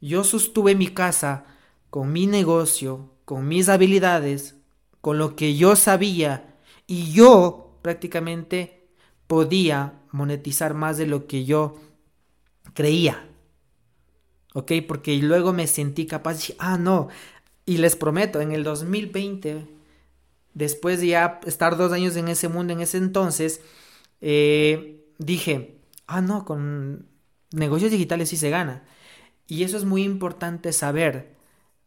Yo 0.00 0.24
sostuve 0.24 0.74
mi 0.74 0.88
casa 0.88 1.44
con 1.90 2.10
mi 2.10 2.26
negocio, 2.26 3.10
con 3.26 3.48
mis 3.48 3.68
habilidades, 3.68 4.56
con 5.02 5.18
lo 5.18 5.36
que 5.36 5.56
yo 5.56 5.76
sabía 5.76 6.56
y 6.86 7.12
yo 7.12 7.78
prácticamente 7.82 8.88
podía 9.26 10.00
monetizar 10.10 10.72
más 10.72 10.96
de 10.96 11.06
lo 11.06 11.26
que 11.26 11.44
yo 11.44 11.76
creía. 12.72 13.28
¿Ok? 14.54 14.72
Porque 14.88 15.18
luego 15.18 15.52
me 15.52 15.66
sentí 15.66 16.06
capaz 16.06 16.46
de 16.46 16.54
ah, 16.58 16.78
no. 16.78 17.08
Y 17.66 17.76
les 17.76 17.94
prometo, 17.94 18.40
en 18.40 18.52
el 18.52 18.64
2020 18.64 19.76
después 20.58 21.00
de 21.00 21.08
ya 21.08 21.40
estar 21.46 21.76
dos 21.76 21.92
años 21.92 22.16
en 22.16 22.28
ese 22.28 22.48
mundo 22.48 22.72
en 22.72 22.80
ese 22.80 22.98
entonces, 22.98 23.60
eh, 24.20 25.06
dije, 25.18 25.80
ah, 26.06 26.20
no, 26.20 26.44
con 26.44 27.06
negocios 27.52 27.92
digitales 27.92 28.28
sí 28.30 28.36
se 28.36 28.50
gana. 28.50 28.84
Y 29.46 29.62
eso 29.62 29.76
es 29.76 29.84
muy 29.84 30.02
importante 30.02 30.72
saber 30.72 31.36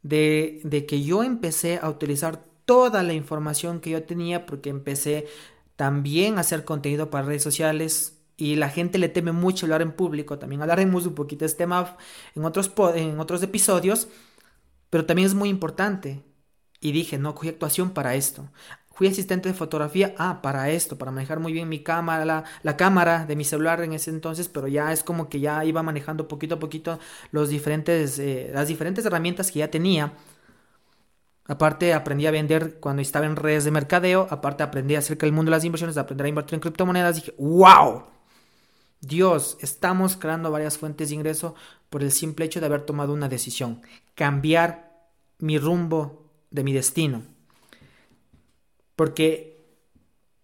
de, 0.03 0.85
que 0.87 1.03
yo 1.03 1.23
empecé 1.23 1.79
a 1.81 1.89
utilizar 1.89 2.45
toda 2.65 3.03
la 3.03 3.13
información 3.13 3.81
que 3.81 3.91
yo 3.91 4.03
tenía 4.03 4.45
porque 4.45 4.69
empecé 4.69 5.27
también 5.75 6.37
a 6.37 6.41
hacer 6.41 6.63
contenido 6.65 7.09
para 7.09 7.25
redes 7.27 7.43
sociales 7.43 8.17
y 8.37 8.55
la 8.55 8.69
gente 8.69 8.97
le 8.99 9.09
teme 9.09 9.33
mucho 9.33 9.65
hablar 9.65 9.81
en 9.81 9.91
público. 9.91 10.39
También 10.39 10.61
hablaremos 10.61 11.05
un 11.05 11.15
poquito 11.15 11.41
de 11.41 11.47
este 11.47 11.59
tema 11.59 11.97
en 12.35 12.45
otros 13.19 13.43
episodios, 13.43 14.07
pero 14.89 15.05
también 15.05 15.27
es 15.27 15.35
muy 15.35 15.49
importante 15.49 16.23
y 16.81 16.91
dije, 16.91 17.17
no, 17.17 17.35
cogí 17.35 17.49
actuación 17.49 17.91
para 17.91 18.15
esto. 18.15 18.49
Fui 18.93 19.07
asistente 19.07 19.47
de 19.49 19.55
fotografía, 19.55 20.13
ah, 20.17 20.41
para 20.41 20.69
esto, 20.69 20.97
para 20.97 21.11
manejar 21.11 21.39
muy 21.39 21.53
bien 21.53 21.69
mi 21.69 21.81
cámara, 21.81 22.43
la, 22.63 22.77
cámara 22.77 23.25
de 23.25 23.35
mi 23.35 23.45
celular 23.45 23.81
en 23.81 23.93
ese 23.93 24.09
entonces, 24.09 24.49
pero 24.49 24.67
ya 24.67 24.91
es 24.91 25.03
como 25.03 25.29
que 25.29 25.39
ya 25.39 25.63
iba 25.63 25.81
manejando 25.83 26.27
poquito 26.27 26.55
a 26.55 26.59
poquito 26.59 26.99
los 27.31 27.49
diferentes, 27.49 28.19
eh, 28.19 28.51
las 28.53 28.67
diferentes 28.67 29.05
herramientas 29.05 29.51
que 29.51 29.59
ya 29.59 29.71
tenía. 29.71 30.13
Aparte 31.45 31.93
aprendí 31.93 32.27
a 32.27 32.31
vender 32.31 32.79
cuando 32.79 33.01
estaba 33.01 33.25
en 33.25 33.35
redes 33.35 33.63
de 33.63 33.71
mercadeo, 33.71 34.27
aparte 34.29 34.63
aprendí 34.63 34.95
acerca 34.95 35.25
del 35.25 35.33
mundo 35.33 35.51
de 35.51 35.57
las 35.57 35.65
inversiones, 35.65 35.97
aprender 35.97 36.25
a 36.25 36.29
invertir 36.29 36.55
en 36.55 36.61
criptomonedas, 36.61 37.15
dije, 37.15 37.33
wow, 37.37 38.03
Dios, 39.01 39.57
estamos 39.61 40.15
creando 40.15 40.51
varias 40.51 40.77
fuentes 40.77 41.09
de 41.09 41.15
ingreso 41.15 41.55
por 41.89 42.03
el 42.03 42.11
simple 42.11 42.45
hecho 42.45 42.59
de 42.59 42.67
haber 42.67 42.81
tomado 42.83 43.13
una 43.13 43.27
decisión, 43.29 43.81
cambiar 44.15 44.91
mi 45.39 45.57
rumbo 45.57 46.20
de 46.51 46.63
mi 46.63 46.73
destino. 46.73 47.23
Porque 48.95 49.65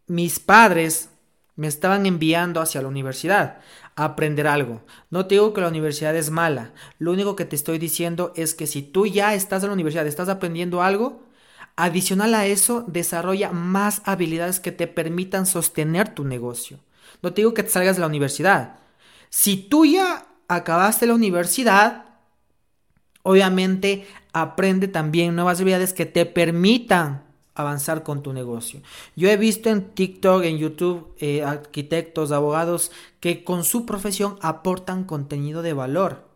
mis 0.07 0.39
padres 0.39 1.09
me 1.55 1.67
estaban 1.67 2.05
enviando 2.05 2.61
hacia 2.61 2.81
la 2.81 2.87
universidad 2.87 3.59
a 3.95 4.05
aprender 4.05 4.47
algo. 4.47 4.83
No 5.09 5.25
te 5.25 5.35
digo 5.35 5.53
que 5.53 5.61
la 5.61 5.67
universidad 5.67 6.15
es 6.15 6.29
mala. 6.29 6.71
Lo 6.99 7.11
único 7.11 7.35
que 7.35 7.45
te 7.45 7.55
estoy 7.55 7.79
diciendo 7.79 8.31
es 8.35 8.53
que 8.53 8.67
si 8.67 8.81
tú 8.83 9.05
ya 9.05 9.33
estás 9.33 9.63
en 9.63 9.69
la 9.69 9.73
universidad, 9.73 10.07
estás 10.07 10.29
aprendiendo 10.29 10.81
algo, 10.81 11.23
adicional 11.75 12.33
a 12.35 12.45
eso, 12.45 12.85
desarrolla 12.87 13.51
más 13.51 14.01
habilidades 14.05 14.59
que 14.59 14.71
te 14.71 14.87
permitan 14.87 15.45
sostener 15.45 16.13
tu 16.13 16.23
negocio. 16.23 16.79
No 17.21 17.33
te 17.33 17.41
digo 17.41 17.53
que 17.53 17.63
te 17.63 17.69
salgas 17.69 17.95
de 17.95 18.01
la 18.01 18.07
universidad. 18.07 18.79
Si 19.29 19.57
tú 19.57 19.85
ya 19.85 20.27
acabaste 20.47 21.07
la 21.07 21.15
universidad, 21.15 22.05
obviamente 23.23 24.07
aprende 24.41 24.87
también 24.87 25.35
nuevas 25.35 25.59
habilidades 25.59 25.93
que 25.93 26.05
te 26.05 26.25
permitan 26.25 27.23
avanzar 27.57 28.03
con 28.03 28.21
tu 28.21 28.33
negocio. 28.33 28.81
Yo 29.15 29.29
he 29.29 29.37
visto 29.37 29.69
en 29.69 29.81
TikTok, 29.81 30.43
en 30.43 30.57
YouTube, 30.57 31.13
eh, 31.17 31.43
arquitectos, 31.43 32.31
abogados 32.31 32.91
que 33.19 33.43
con 33.43 33.63
su 33.63 33.85
profesión 33.85 34.37
aportan 34.41 35.05
contenido 35.05 35.63
de 35.63 35.73
valor. 35.73 36.27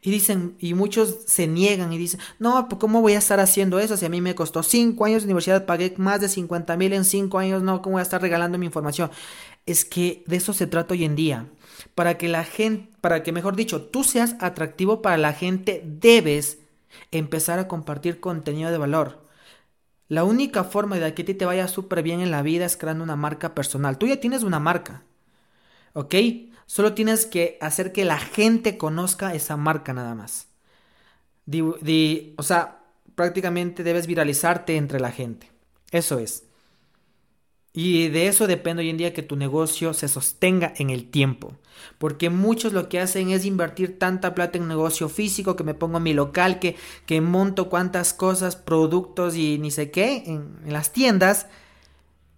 Y 0.00 0.10
dicen, 0.10 0.54
y 0.60 0.74
muchos 0.74 1.18
se 1.26 1.46
niegan 1.46 1.92
y 1.92 1.98
dicen, 1.98 2.20
no, 2.38 2.68
pues 2.68 2.78
¿cómo 2.78 3.00
voy 3.00 3.14
a 3.14 3.18
estar 3.18 3.40
haciendo 3.40 3.78
eso? 3.78 3.96
Si 3.96 4.06
a 4.06 4.08
mí 4.08 4.20
me 4.20 4.34
costó 4.34 4.62
5 4.62 5.04
años 5.04 5.22
de 5.22 5.26
universidad, 5.26 5.66
pagué 5.66 5.92
más 5.96 6.20
de 6.20 6.28
50 6.28 6.76
mil 6.76 6.92
en 6.92 7.04
5 7.04 7.38
años, 7.38 7.62
no, 7.62 7.82
¿cómo 7.82 7.94
voy 7.94 8.00
a 8.00 8.02
estar 8.02 8.22
regalando 8.22 8.56
mi 8.56 8.66
información? 8.66 9.10
Es 9.66 9.84
que 9.84 10.22
de 10.26 10.36
eso 10.36 10.52
se 10.52 10.66
trata 10.66 10.94
hoy 10.94 11.04
en 11.04 11.16
día. 11.16 11.46
Para 11.94 12.16
que 12.16 12.28
la 12.28 12.44
gente, 12.44 12.90
para 13.00 13.22
que 13.22 13.32
mejor 13.32 13.56
dicho, 13.56 13.82
tú 13.82 14.04
seas 14.04 14.36
atractivo 14.40 15.02
para 15.02 15.16
la 15.16 15.32
gente, 15.32 15.82
debes 15.84 16.58
empezar 17.10 17.58
a 17.58 17.68
compartir 17.68 18.20
contenido 18.20 18.70
de 18.70 18.78
valor. 18.78 19.24
La 20.08 20.24
única 20.24 20.64
forma 20.64 20.98
de 20.98 21.14
que 21.14 21.22
a 21.22 21.24
ti 21.26 21.34
te 21.34 21.46
vaya 21.46 21.68
súper 21.68 22.02
bien 22.02 22.20
en 22.20 22.30
la 22.30 22.42
vida 22.42 22.66
es 22.66 22.76
creando 22.76 23.04
una 23.04 23.16
marca 23.16 23.54
personal. 23.54 23.98
Tú 23.98 24.06
ya 24.06 24.20
tienes 24.20 24.42
una 24.42 24.60
marca, 24.60 25.02
¿ok? 25.94 26.14
Solo 26.66 26.94
tienes 26.94 27.26
que 27.26 27.58
hacer 27.60 27.92
que 27.92 28.04
la 28.04 28.18
gente 28.18 28.78
conozca 28.78 29.34
esa 29.34 29.56
marca 29.56 29.92
nada 29.92 30.14
más. 30.14 30.48
o 32.36 32.42
sea, 32.42 32.84
prácticamente 33.14 33.82
debes 33.82 34.06
viralizarte 34.06 34.76
entre 34.76 35.00
la 35.00 35.10
gente. 35.10 35.50
Eso 35.90 36.18
es. 36.18 36.43
Y 37.76 38.08
de 38.08 38.28
eso 38.28 38.46
depende 38.46 38.82
hoy 38.82 38.90
en 38.90 38.96
día 38.96 39.12
que 39.12 39.24
tu 39.24 39.34
negocio 39.34 39.94
se 39.94 40.06
sostenga 40.06 40.72
en 40.76 40.90
el 40.90 41.10
tiempo. 41.10 41.56
Porque 41.98 42.30
muchos 42.30 42.72
lo 42.72 42.88
que 42.88 43.00
hacen 43.00 43.30
es 43.30 43.44
invertir 43.44 43.98
tanta 43.98 44.32
plata 44.32 44.58
en 44.58 44.68
negocio 44.68 45.08
físico 45.08 45.56
que 45.56 45.64
me 45.64 45.74
pongo 45.74 45.96
en 45.96 46.04
mi 46.04 46.14
local, 46.14 46.60
que, 46.60 46.76
que 47.04 47.20
monto 47.20 47.68
cuantas 47.68 48.14
cosas, 48.14 48.54
productos 48.54 49.34
y 49.34 49.58
ni 49.58 49.72
sé 49.72 49.90
qué 49.90 50.22
en, 50.24 50.56
las 50.72 50.92
tiendas. 50.92 51.48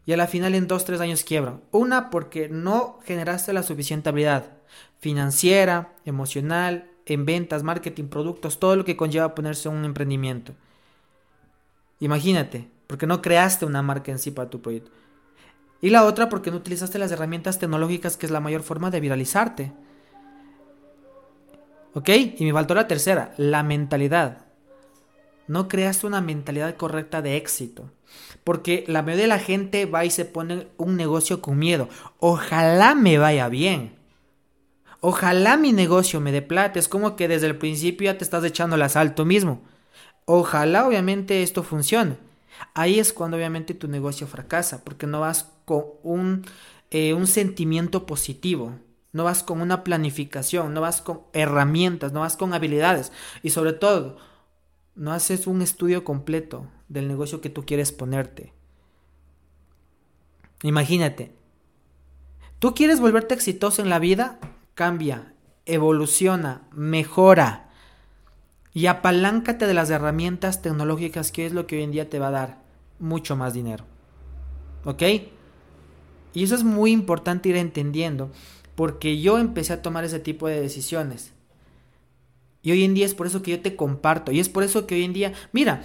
Y 0.06 0.12
a 0.14 0.16
la 0.16 0.26
final 0.26 0.54
en 0.54 0.68
dos, 0.68 0.86
tres 0.86 1.02
años 1.02 1.22
quiebran. 1.22 1.60
Una 1.70 2.08
porque 2.08 2.48
no 2.48 2.98
generaste 3.04 3.52
la 3.52 3.62
suficiente 3.62 4.08
habilidad 4.08 4.56
financiera, 5.00 5.92
emocional, 6.06 6.90
en 7.04 7.26
ventas, 7.26 7.62
marketing, 7.62 8.04
productos, 8.04 8.58
todo 8.58 8.74
lo 8.74 8.86
que 8.86 8.96
conlleva 8.96 9.34
ponerse 9.34 9.68
un 9.68 9.84
emprendimiento. 9.84 10.54
Imagínate, 12.00 12.68
porque 12.86 13.06
no 13.06 13.20
creaste 13.20 13.66
una 13.66 13.82
marca 13.82 14.10
en 14.12 14.18
sí 14.18 14.30
para 14.30 14.48
tu 14.48 14.62
proyecto. 14.62 14.90
Y 15.80 15.90
la 15.90 16.04
otra 16.04 16.28
porque 16.28 16.50
no 16.50 16.56
utilizaste 16.56 16.98
las 16.98 17.12
herramientas 17.12 17.58
tecnológicas 17.58 18.16
que 18.16 18.26
es 18.26 18.32
la 18.32 18.40
mayor 18.40 18.62
forma 18.62 18.90
de 18.90 19.00
viralizarte. 19.00 19.72
¿Ok? 21.94 22.08
Y 22.38 22.44
me 22.44 22.52
faltó 22.52 22.74
la 22.74 22.88
tercera, 22.88 23.32
la 23.36 23.62
mentalidad. 23.62 24.46
No 25.46 25.68
creaste 25.68 26.06
una 26.06 26.20
mentalidad 26.20 26.76
correcta 26.76 27.22
de 27.22 27.36
éxito. 27.36 27.90
Porque 28.44 28.84
la 28.86 29.02
mayoría 29.02 29.24
de 29.24 29.28
la 29.28 29.38
gente 29.38 29.86
va 29.86 30.04
y 30.04 30.10
se 30.10 30.24
pone 30.24 30.68
un 30.76 30.96
negocio 30.96 31.40
con 31.40 31.58
miedo. 31.58 31.88
Ojalá 32.18 32.94
me 32.94 33.18
vaya 33.18 33.48
bien. 33.48 33.96
Ojalá 35.00 35.56
mi 35.56 35.72
negocio 35.72 36.20
me 36.20 36.32
dé 36.32 36.42
plata. 36.42 36.78
Es 36.78 36.88
como 36.88 37.16
que 37.16 37.28
desde 37.28 37.46
el 37.46 37.56
principio 37.56 38.10
ya 38.10 38.18
te 38.18 38.24
estás 38.24 38.44
echando 38.44 38.76
la 38.76 38.88
sal 38.88 39.14
tú 39.14 39.24
mismo. 39.24 39.62
Ojalá 40.24 40.86
obviamente 40.86 41.42
esto 41.42 41.62
funcione. 41.62 42.25
Ahí 42.74 42.98
es 42.98 43.12
cuando 43.12 43.36
obviamente 43.36 43.74
tu 43.74 43.88
negocio 43.88 44.26
fracasa, 44.26 44.84
porque 44.84 45.06
no 45.06 45.20
vas 45.20 45.52
con 45.64 45.84
un, 46.02 46.44
eh, 46.90 47.14
un 47.14 47.26
sentimiento 47.26 48.06
positivo, 48.06 48.74
no 49.12 49.24
vas 49.24 49.42
con 49.42 49.60
una 49.60 49.84
planificación, 49.84 50.74
no 50.74 50.80
vas 50.80 51.00
con 51.00 51.22
herramientas, 51.32 52.12
no 52.12 52.20
vas 52.20 52.36
con 52.36 52.54
habilidades 52.54 53.12
y 53.42 53.50
sobre 53.50 53.72
todo, 53.72 54.18
no 54.94 55.12
haces 55.12 55.46
un 55.46 55.62
estudio 55.62 56.04
completo 56.04 56.66
del 56.88 57.08
negocio 57.08 57.40
que 57.40 57.50
tú 57.50 57.64
quieres 57.66 57.92
ponerte. 57.92 58.52
Imagínate, 60.62 61.36
¿Tú 62.58 62.74
quieres 62.74 63.00
volverte 63.00 63.34
exitoso 63.34 63.82
en 63.82 63.90
la 63.90 63.98
vida? 63.98 64.38
Cambia, 64.74 65.34
evoluciona, 65.66 66.62
mejora 66.72 67.65
y 68.76 68.88
apaláncate 68.88 69.66
de 69.66 69.72
las 69.72 69.88
herramientas 69.88 70.60
tecnológicas 70.60 71.32
que 71.32 71.46
es 71.46 71.54
lo 71.54 71.66
que 71.66 71.76
hoy 71.76 71.82
en 71.82 71.92
día 71.92 72.10
te 72.10 72.18
va 72.18 72.28
a 72.28 72.32
dar 72.32 72.62
mucho 72.98 73.34
más 73.34 73.54
dinero. 73.54 73.86
¿Ok? 74.84 75.02
Y 76.34 76.44
eso 76.44 76.54
es 76.54 76.62
muy 76.62 76.92
importante 76.92 77.48
ir 77.48 77.56
entendiendo 77.56 78.30
porque 78.74 79.18
yo 79.18 79.38
empecé 79.38 79.72
a 79.72 79.80
tomar 79.80 80.04
ese 80.04 80.20
tipo 80.20 80.46
de 80.46 80.60
decisiones. 80.60 81.32
Y 82.60 82.70
hoy 82.70 82.84
en 82.84 82.92
día 82.92 83.06
es 83.06 83.14
por 83.14 83.26
eso 83.26 83.40
que 83.40 83.52
yo 83.52 83.60
te 83.62 83.76
comparto. 83.76 84.30
Y 84.30 84.40
es 84.40 84.50
por 84.50 84.62
eso 84.62 84.86
que 84.86 84.96
hoy 84.96 85.04
en 85.04 85.14
día, 85.14 85.32
mira, 85.52 85.82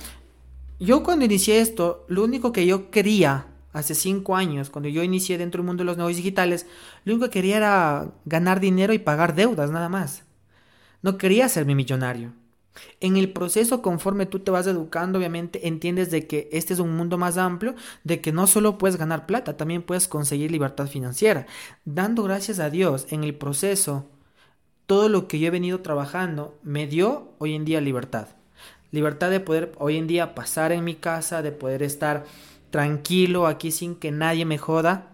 yo 0.78 1.02
cuando 1.02 1.24
inicié 1.24 1.62
esto, 1.62 2.06
lo 2.10 2.26
único 2.26 2.52
que 2.52 2.66
yo 2.66 2.92
quería 2.92 3.46
hace 3.72 3.96
cinco 3.96 4.36
años, 4.36 4.70
cuando 4.70 4.90
yo 4.90 5.02
inicié 5.02 5.38
dentro 5.38 5.60
del 5.60 5.68
mundo 5.68 5.84
de 5.84 5.86
los 5.86 5.96
negocios 5.96 6.18
digitales, 6.18 6.66
lo 7.06 7.14
único 7.14 7.28
que 7.28 7.40
quería 7.40 7.56
era 7.56 8.12
ganar 8.26 8.60
dinero 8.60 8.92
y 8.92 9.00
pagar 9.00 9.34
deudas, 9.34 9.72
nada 9.72 9.88
más. 9.88 10.24
No 11.02 11.18
quería 11.18 11.48
ser 11.48 11.66
mi 11.66 11.74
millonario. 11.74 12.34
En 13.00 13.18
el 13.18 13.32
proceso, 13.32 13.82
conforme 13.82 14.26
tú 14.26 14.40
te 14.40 14.52
vas 14.52 14.68
educando, 14.68 15.20
obviamente 15.20 15.68
entiendes 15.68 16.12
de 16.12 16.28
que 16.28 16.50
este 16.52 16.74
es 16.74 16.80
un 16.80 16.96
mundo 16.96 17.18
más 17.18 17.38
amplio, 17.38 17.76
de 18.04 18.22
que 18.22 18.32
no 18.32 18.48
solo 18.48 18.78
puedes 18.78 18.98
ganar 18.98 19.26
plata, 19.26 19.58
también 19.58 19.82
puedes 19.82 20.08
conseguir 20.08 20.52
libertad 20.52 20.88
financiera. 20.88 21.48
Dando 21.86 22.24
gracias 22.24 22.60
a 22.60 22.70
Dios 22.70 23.08
en 23.10 23.24
el 23.24 23.36
proceso, 23.36 24.06
todo 24.86 25.10
lo 25.10 25.28
que 25.28 25.40
yo 25.40 25.48
he 25.48 25.52
venido 25.52 25.82
trabajando 25.82 26.58
me 26.64 26.88
dio 26.88 27.34
hoy 27.40 27.56
en 27.56 27.66
día 27.66 27.82
libertad. 27.82 28.28
Libertad 28.92 29.30
de 29.30 29.40
poder 29.40 29.72
hoy 29.78 29.98
en 29.98 30.08
día 30.08 30.36
pasar 30.36 30.72
en 30.72 30.84
mi 30.84 30.96
casa, 30.96 31.42
de 31.42 31.52
poder 31.52 31.82
estar 31.82 32.26
tranquilo 32.72 33.48
aquí 33.48 33.72
sin 33.72 33.96
que 33.96 34.12
nadie 34.12 34.46
me 34.46 34.58
joda, 34.58 35.11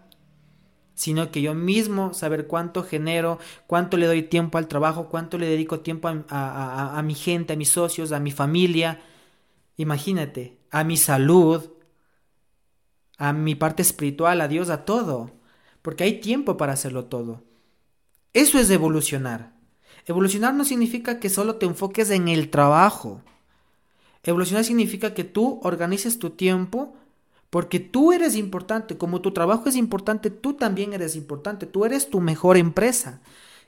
sino 0.98 1.30
que 1.30 1.44
yo 1.44 1.54
mismo 1.54 2.16
saber 2.16 2.48
cuánto 2.48 2.84
genero, 2.84 3.38
cuánto 3.68 3.98
le 3.98 4.08
doy 4.08 4.24
tiempo 4.24 4.58
al 4.58 4.68
trabajo, 4.68 5.10
cuánto 5.10 5.38
le 5.38 5.48
dedico 5.48 5.82
tiempo 5.82 6.10
a, 6.10 7.02
mi 7.06 7.14
gente, 7.14 7.54
a 7.54 7.56
mis 7.56 7.70
socios, 7.70 8.12
a 8.12 8.20
mi 8.20 8.32
familia, 8.32 9.00
imagínate, 9.78 10.58
a 10.72 10.84
mi 10.84 10.98
salud, 10.98 11.70
a 13.20 13.32
mi 13.32 13.54
parte 13.54 13.84
espiritual, 13.84 14.42
a 14.42 14.48
Dios, 14.48 14.72
a 14.72 14.86
todo, 14.86 15.30
porque 15.84 16.04
hay 16.04 16.20
tiempo 16.20 16.58
para 16.58 16.74
hacerlo 16.74 17.06
todo. 17.06 17.44
Eso 18.34 18.58
es 18.58 18.68
evolucionar. 18.72 19.54
Evolucionar 20.08 20.56
no 20.56 20.66
significa 20.66 21.20
que 21.20 21.30
solo 21.30 21.58
te 21.58 21.68
enfoques 21.68 22.10
en 22.10 22.28
el 22.28 22.50
trabajo. 22.50 23.22
Evolucionar 24.24 24.66
significa 24.66 25.14
que 25.14 25.24
tú 25.24 25.60
organices 25.62 26.18
tu 26.18 26.32
tiempo 26.32 26.96
porque 27.50 27.80
tú 27.80 28.12
eres 28.12 28.36
importante, 28.36 28.98
como 28.98 29.22
tu 29.22 29.32
trabajo 29.32 29.70
es 29.70 29.76
importante, 29.76 30.30
tú 30.30 30.54
también 30.56 30.94
eres 30.94 31.16
importante, 31.16 31.66
tú 31.66 31.86
eres 31.86 32.10
tu 32.10 32.20
mejor 32.20 32.58
empresa. 32.58 33.22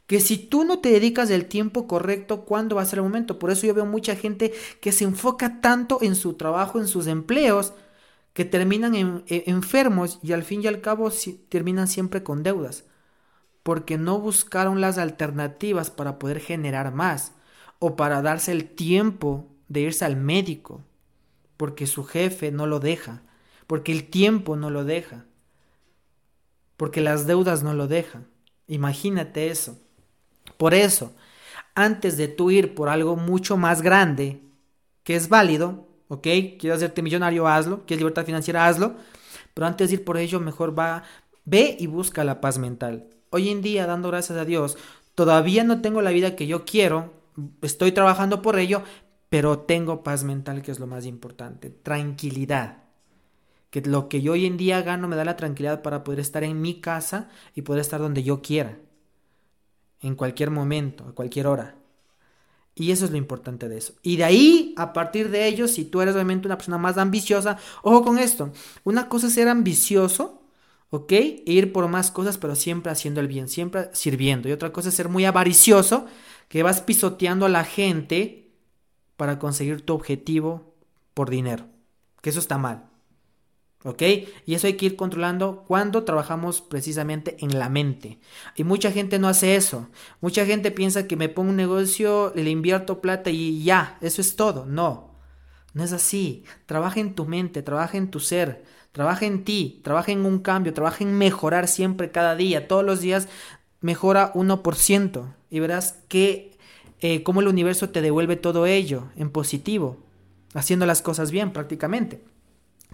Que 0.05 0.19
si 0.19 0.38
tú 0.38 0.65
no 0.65 0.79
te 0.79 0.89
dedicas 0.91 1.29
el 1.29 1.45
tiempo 1.45 1.88
correcto, 1.88 2.45
¿cuándo 2.45 2.75
va 2.75 2.81
a 2.81 2.86
ser 2.86 3.00
el 3.00 3.03
momento? 3.03 3.39
Por 3.39 3.51
eso 3.51 3.67
yo 3.67 3.74
veo 3.74 3.86
mucha 3.86 4.15
gente 4.15 4.53
que 4.81 4.91
se 4.91 5.05
enfoca 5.05 5.62
tanto 5.62 6.00
en 6.01 6.15
su 6.15 6.33
trabajo, 6.33 6.79
en 6.79 6.88
sus 6.88 7.07
empleos, 7.07 7.74
que 8.33 8.45
terminan 8.45 8.95
e, 8.95 9.43
enfermos 9.48 10.19
y 10.24 10.33
al 10.33 10.43
fin 10.43 10.63
y 10.63 10.67
al 10.67 10.81
cabo 10.81 11.12
terminan 11.50 11.88
siempre 11.88 12.24
con 12.24 12.43
deudas. 12.43 12.86
Porque 13.63 13.98
no 13.98 14.19
buscaron 14.19 14.81
las 14.81 14.98
alternativas 14.98 15.91
para 15.91 16.19
poder 16.19 16.39
generar 16.39 16.93
más 16.93 17.33
o 17.79 17.95
para 17.95 18.21
darse 18.21 18.51
el 18.51 18.69
tiempo 18.69 19.48
de 19.67 19.81
irse 19.81 20.05
al 20.05 20.17
médico, 20.17 20.83
porque 21.57 21.88
su 21.88 22.03
jefe 22.03 22.51
no 22.51 22.65
lo 22.67 22.79
deja 22.79 23.21
porque 23.69 23.91
el 23.91 24.09
tiempo 24.09 24.55
no 24.55 24.71
lo 24.71 24.83
deja, 24.83 25.25
porque 26.75 27.01
las 27.01 27.27
deudas 27.27 27.61
no 27.61 27.75
lo 27.75 27.88
dejan. 27.88 28.25
Imagínate 28.65 29.51
eso. 29.51 29.77
Por 30.57 30.73
eso, 30.73 31.13
antes 31.75 32.17
de 32.17 32.27
tú 32.29 32.49
ir 32.49 32.73
por 32.73 32.89
algo 32.89 33.15
mucho 33.15 33.57
más 33.57 33.83
grande, 33.83 34.41
que 35.03 35.15
es 35.15 35.29
válido, 35.29 35.88
¿ok? 36.07 36.23
Quieres 36.57 36.77
hacerte 36.77 37.03
millonario, 37.03 37.47
hazlo. 37.47 37.85
Quieres 37.85 38.01
libertad 38.01 38.25
financiera, 38.25 38.65
hazlo. 38.65 38.95
Pero 39.53 39.67
antes 39.67 39.89
de 39.89 39.97
ir 39.97 40.03
por 40.03 40.17
ello, 40.17 40.39
mejor 40.39 40.77
va, 40.77 41.03
ve 41.45 41.77
y 41.79 41.85
busca 41.85 42.23
la 42.23 42.41
paz 42.41 42.57
mental. 42.57 43.05
Hoy 43.29 43.49
en 43.49 43.61
día, 43.61 43.85
dando 43.85 44.09
gracias 44.09 44.39
a 44.39 44.45
Dios, 44.45 44.79
todavía 45.13 45.63
no 45.63 45.79
tengo 45.79 46.01
la 46.01 46.10
vida 46.10 46.36
que 46.36 46.47
yo 46.47 46.65
quiero, 46.65 47.13
estoy 47.62 47.91
trabajando 47.91 48.41
por 48.41 48.58
ello, 48.58 48.82
pero 49.29 49.60
tengo 49.60 50.01
paz 50.01 50.23
mental, 50.23 50.63
que 50.63 50.71
es 50.71 50.79
lo 50.79 50.88
más 50.88 51.05
importante, 51.05 51.69
tranquilidad 51.69 52.88
que 53.69 53.82
lo 53.82 54.10
que 54.10 54.21
yo 54.21 54.34
hoy 54.34 54.45
en 54.45 54.58
día 54.58 54.82
gano 54.82 55.08
me 55.08 55.15
da 55.15 55.25
la 55.25 55.36
tranquilidad 55.36 55.82
para 55.82 56.03
poder 56.03 56.19
estar 56.19 56.43
en 56.43 56.62
mi 56.62 56.82
casa 56.82 57.29
y 57.55 57.62
poder 57.62 57.82
estar 57.82 57.99
donde 57.99 58.23
yo 58.23 58.41
quiera, 58.41 58.79
en 60.01 60.15
cualquier 60.15 60.49
momento, 60.51 61.05
a 61.08 61.13
cualquier 61.13 61.47
hora. 61.47 61.75
Y 62.75 62.91
eso 62.91 63.05
es 63.05 63.12
lo 63.12 63.17
importante 63.17 63.67
de 63.67 63.77
eso. 63.77 63.93
Y 64.01 64.17
de 64.17 64.23
ahí, 64.23 64.73
a 64.77 64.93
partir 64.93 65.29
de 65.29 65.47
ello, 65.47 65.67
si 65.67 65.84
tú 65.84 66.01
eres 66.01 66.15
obviamente 66.15 66.47
una 66.47 66.58
persona 66.58 66.77
más 66.77 66.97
ambiciosa, 66.97 67.58
ojo 67.84 68.03
con 68.03 68.17
esto, 68.17 68.53
una 68.86 69.10
cosa 69.10 69.27
es 69.27 69.34
ser 69.34 69.49
ambicioso, 69.49 70.41
¿ok? 70.89 71.12
E 71.12 71.43
ir 71.45 71.73
por 71.73 71.88
más 71.89 72.10
cosas, 72.10 72.38
pero 72.38 72.55
siempre 72.55 72.91
haciendo 72.91 73.19
el 73.19 73.27
bien, 73.27 73.49
siempre 73.49 73.89
sirviendo. 73.93 74.47
Y 74.47 74.53
otra 74.53 74.71
cosa 74.71 74.89
es 74.89 74.95
ser 74.95 75.10
muy 75.10 75.25
avaricioso, 75.25 76.05
que 76.47 76.63
vas 76.63 76.82
pisoteando 76.82 77.45
a 77.45 77.49
la 77.49 77.65
gente 77.65 78.51
para 79.17 79.39
conseguir 79.39 79.82
tu 79.82 79.93
objetivo 79.93 80.73
por 81.13 81.29
dinero. 81.29 81.65
Que 82.21 82.29
eso 82.29 82.39
está 82.39 82.58
mal. 82.58 82.89
¿Ok? 83.83 84.01
Y 84.45 84.55
eso 84.55 84.67
hay 84.67 84.73
que 84.73 84.87
ir 84.87 84.95
controlando 84.97 85.63
cuando 85.67 86.03
trabajamos 86.03 86.61
precisamente 86.61 87.37
en 87.39 87.57
la 87.57 87.69
mente. 87.69 88.19
Y 88.55 88.65
mucha 88.65 88.91
gente 88.91 89.19
no 89.19 89.29
hace 89.29 89.55
eso. 89.55 89.87
Mucha 90.19 90.45
gente 90.45 90.71
piensa 90.71 91.07
que 91.07 91.15
me 91.15 91.29
pongo 91.29 91.51
un 91.51 91.55
negocio, 91.55 92.33
le 92.35 92.49
invierto 92.49 92.99
plata 92.99 93.29
y 93.29 93.63
ya, 93.63 93.97
eso 94.01 94.19
es 94.19 94.35
todo. 94.35 94.65
No, 94.65 95.15
no 95.73 95.83
es 95.83 95.93
así. 95.93 96.43
Trabaja 96.65 96.99
en 96.99 97.15
tu 97.15 97.25
mente, 97.25 97.61
trabaja 97.61 97.97
en 97.97 98.11
tu 98.11 98.19
ser, 98.19 98.65
trabaja 98.91 99.25
en 99.25 99.45
ti, 99.45 99.79
trabaja 99.81 100.11
en 100.11 100.25
un 100.25 100.39
cambio, 100.39 100.73
trabaja 100.73 101.03
en 101.05 101.17
mejorar 101.17 101.69
siempre 101.69 102.11
cada 102.11 102.35
día. 102.35 102.67
Todos 102.67 102.83
los 102.83 102.99
días 102.99 103.29
mejora 103.79 104.33
1% 104.33 105.35
y 105.49 105.59
verás 105.61 105.99
que 106.09 106.57
eh, 106.99 107.23
cómo 107.23 107.39
el 107.39 107.47
universo 107.47 107.89
te 107.89 108.01
devuelve 108.01 108.35
todo 108.35 108.65
ello 108.65 109.07
en 109.15 109.29
positivo, 109.29 109.97
haciendo 110.53 110.85
las 110.85 111.01
cosas 111.01 111.31
bien 111.31 111.53
prácticamente. 111.53 112.21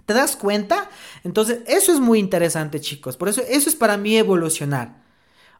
¿Te 0.06 0.14
das 0.14 0.36
cuenta? 0.36 0.88
Entonces, 1.24 1.60
eso 1.66 1.92
es 1.92 2.00
muy 2.00 2.20
interesante, 2.20 2.80
chicos. 2.80 3.16
Por 3.16 3.28
eso, 3.28 3.42
eso 3.48 3.68
es 3.68 3.74
para 3.74 3.96
mí 3.96 4.16
evolucionar. 4.16 5.04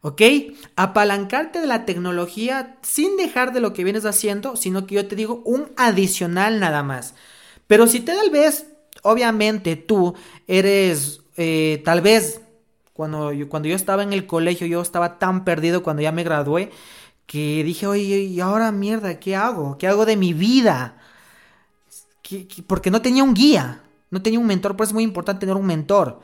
¿Ok? 0.02 0.22
Apalancarte 0.76 1.61
de 1.61 1.66
la 1.66 1.85
tecnología 1.85 2.76
sin 2.82 3.16
dejar 3.16 3.52
de 3.52 3.61
lo 3.61 3.72
que 3.72 3.82
vienes 3.82 4.04
haciendo, 4.04 4.54
sino 4.56 4.87
que 4.87 4.94
yo 4.94 5.09
te 5.09 5.16
digo 5.16 5.42
un 5.44 5.72
adicional 5.76 6.61
nada 6.61 6.85
más. 6.85 7.14
Pero 7.66 7.88
si 7.88 8.00
tal 8.00 8.30
vez, 8.30 8.66
obviamente 9.02 9.74
tú 9.74 10.14
eres, 10.46 11.22
eh, 11.37 11.82
tal 11.85 12.00
vez, 12.00 12.40
cuando 12.92 13.32
yo, 13.32 13.48
cuando 13.48 13.68
yo 13.68 13.74
estaba 13.74 14.04
en 14.04 14.12
el 14.12 14.26
colegio, 14.26 14.66
yo 14.68 14.80
estaba 14.80 15.18
tan 15.18 15.44
perdido 15.44 15.82
cuando 15.82 16.02
ya 16.02 16.12
me 16.12 16.22
gradué, 16.22 16.70
que 17.26 17.64
dije, 17.64 17.88
oye, 17.88 18.18
¿y 18.20 18.40
ahora 18.40 18.70
mierda? 18.70 19.18
¿Qué 19.18 19.35
hago? 19.35 19.76
¿Qué 19.78 19.88
hago 19.88 20.06
de 20.06 20.16
mi 20.16 20.32
vida? 20.32 20.98
porque 22.66 22.90
no 22.90 23.02
tenía 23.02 23.22
un 23.24 23.35
guía. 23.35 23.82
No 24.11 24.23
tenía 24.23 24.38
un 24.38 24.47
mentor, 24.47 24.77
pues 24.77 24.90
es 24.90 24.95
muy 24.95 25.05
importante 25.05 25.40
tener 25.40 25.57
un 25.57 25.66
mentor. 25.66 26.21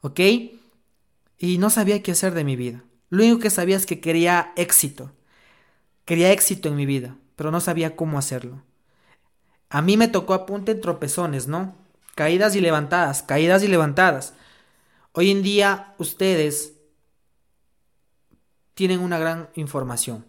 ¿Ok? 0.00 0.20
Y 1.38 1.58
no 1.58 1.70
sabía 1.70 2.02
qué 2.02 2.12
hacer 2.12 2.34
de 2.34 2.44
mi 2.44 2.56
vida. 2.56 2.82
Lo 3.10 3.22
único 3.22 3.40
que 3.40 3.50
sabía 3.50 3.76
es 3.76 3.86
que 3.86 4.00
quería 4.00 4.52
éxito. 4.56 5.12
Quería 6.04 6.32
éxito 6.32 6.68
en 6.68 6.76
mi 6.76 6.86
vida, 6.86 7.16
pero 7.34 7.50
no 7.50 7.60
sabía 7.60 7.96
cómo 7.96 8.18
hacerlo. 8.18 8.62
A 9.68 9.82
mí 9.82 9.96
me 9.96 10.08
tocó 10.08 10.34
apunte 10.34 10.72
en 10.72 10.80
tropezones, 10.80 11.48
¿no? 11.48 11.74
Caídas 12.14 12.54
y 12.54 12.60
levantadas, 12.60 13.22
caídas 13.22 13.62
y 13.62 13.68
levantadas. 13.68 14.34
Hoy 15.12 15.30
en 15.30 15.42
día 15.42 15.94
ustedes 15.98 16.74
tienen 18.74 19.00
una 19.00 19.18
gran 19.18 19.50
información. 19.54 20.24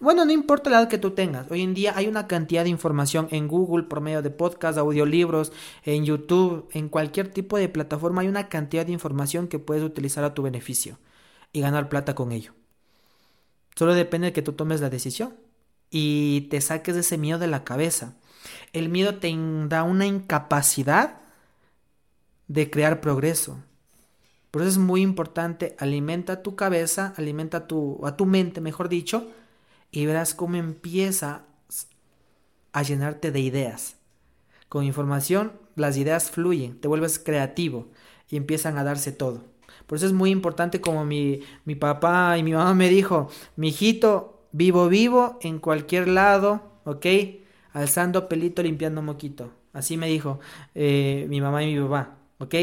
Bueno, 0.00 0.24
no 0.24 0.32
importa 0.32 0.70
la 0.70 0.80
edad 0.80 0.88
que 0.88 0.98
tú 0.98 1.12
tengas. 1.12 1.50
Hoy 1.50 1.62
en 1.62 1.74
día 1.74 1.92
hay 1.96 2.06
una 2.06 2.26
cantidad 2.26 2.64
de 2.64 2.70
información 2.70 3.28
en 3.30 3.48
Google 3.48 3.84
por 3.84 4.00
medio 4.00 4.22
de 4.22 4.30
podcasts, 4.30 4.78
audiolibros, 4.78 5.52
en 5.84 6.04
YouTube, 6.04 6.68
en 6.72 6.88
cualquier 6.88 7.28
tipo 7.28 7.58
de 7.58 7.68
plataforma 7.68 8.22
hay 8.22 8.28
una 8.28 8.48
cantidad 8.48 8.86
de 8.86 8.92
información 8.92 9.48
que 9.48 9.58
puedes 9.58 9.82
utilizar 9.82 10.24
a 10.24 10.34
tu 10.34 10.42
beneficio 10.42 10.98
y 11.52 11.60
ganar 11.60 11.88
plata 11.88 12.14
con 12.14 12.32
ello. 12.32 12.54
Solo 13.76 13.94
depende 13.94 14.28
de 14.28 14.32
que 14.32 14.42
tú 14.42 14.52
tomes 14.52 14.80
la 14.80 14.90
decisión 14.90 15.34
y 15.90 16.42
te 16.50 16.60
saques 16.60 16.96
ese 16.96 17.18
miedo 17.18 17.38
de 17.38 17.46
la 17.46 17.64
cabeza. 17.64 18.14
El 18.72 18.88
miedo 18.88 19.16
te 19.16 19.34
da 19.68 19.82
una 19.82 20.06
incapacidad 20.06 21.20
de 22.48 22.70
crear 22.70 23.00
progreso. 23.00 23.58
Por 24.50 24.62
eso 24.62 24.70
es 24.70 24.78
muy 24.78 25.02
importante, 25.02 25.76
alimenta 25.78 26.42
tu 26.42 26.56
cabeza, 26.56 27.14
alimenta 27.16 27.66
tu, 27.66 28.00
a 28.04 28.16
tu 28.16 28.26
mente, 28.26 28.60
mejor 28.60 28.88
dicho, 28.88 29.30
y 29.90 30.06
verás 30.06 30.34
cómo 30.34 30.56
empieza 30.56 31.44
a 32.72 32.82
llenarte 32.82 33.30
de 33.30 33.40
ideas. 33.40 33.96
Con 34.68 34.84
información 34.84 35.52
las 35.76 35.96
ideas 35.96 36.30
fluyen, 36.30 36.80
te 36.80 36.88
vuelves 36.88 37.18
creativo 37.18 37.88
y 38.28 38.36
empiezan 38.36 38.76
a 38.78 38.84
darse 38.84 39.12
todo. 39.12 39.44
Por 39.86 39.96
eso 39.96 40.06
es 40.06 40.12
muy 40.12 40.30
importante 40.30 40.80
como 40.80 41.04
mi, 41.04 41.40
mi 41.64 41.74
papá 41.74 42.36
y 42.36 42.42
mi 42.42 42.52
mamá 42.52 42.74
me 42.74 42.88
dijo, 42.88 43.30
mi 43.56 43.68
hijito, 43.68 44.46
vivo 44.52 44.88
vivo 44.88 45.38
en 45.40 45.58
cualquier 45.58 46.08
lado, 46.08 46.62
¿ok? 46.84 47.06
Alzando 47.72 48.28
pelito, 48.28 48.62
limpiando 48.62 49.02
moquito. 49.02 49.52
Así 49.72 49.96
me 49.96 50.08
dijo 50.08 50.40
eh, 50.74 51.26
mi 51.28 51.40
mamá 51.40 51.62
y 51.62 51.74
mi 51.74 51.80
papá, 51.80 52.16
¿ok? 52.38 52.54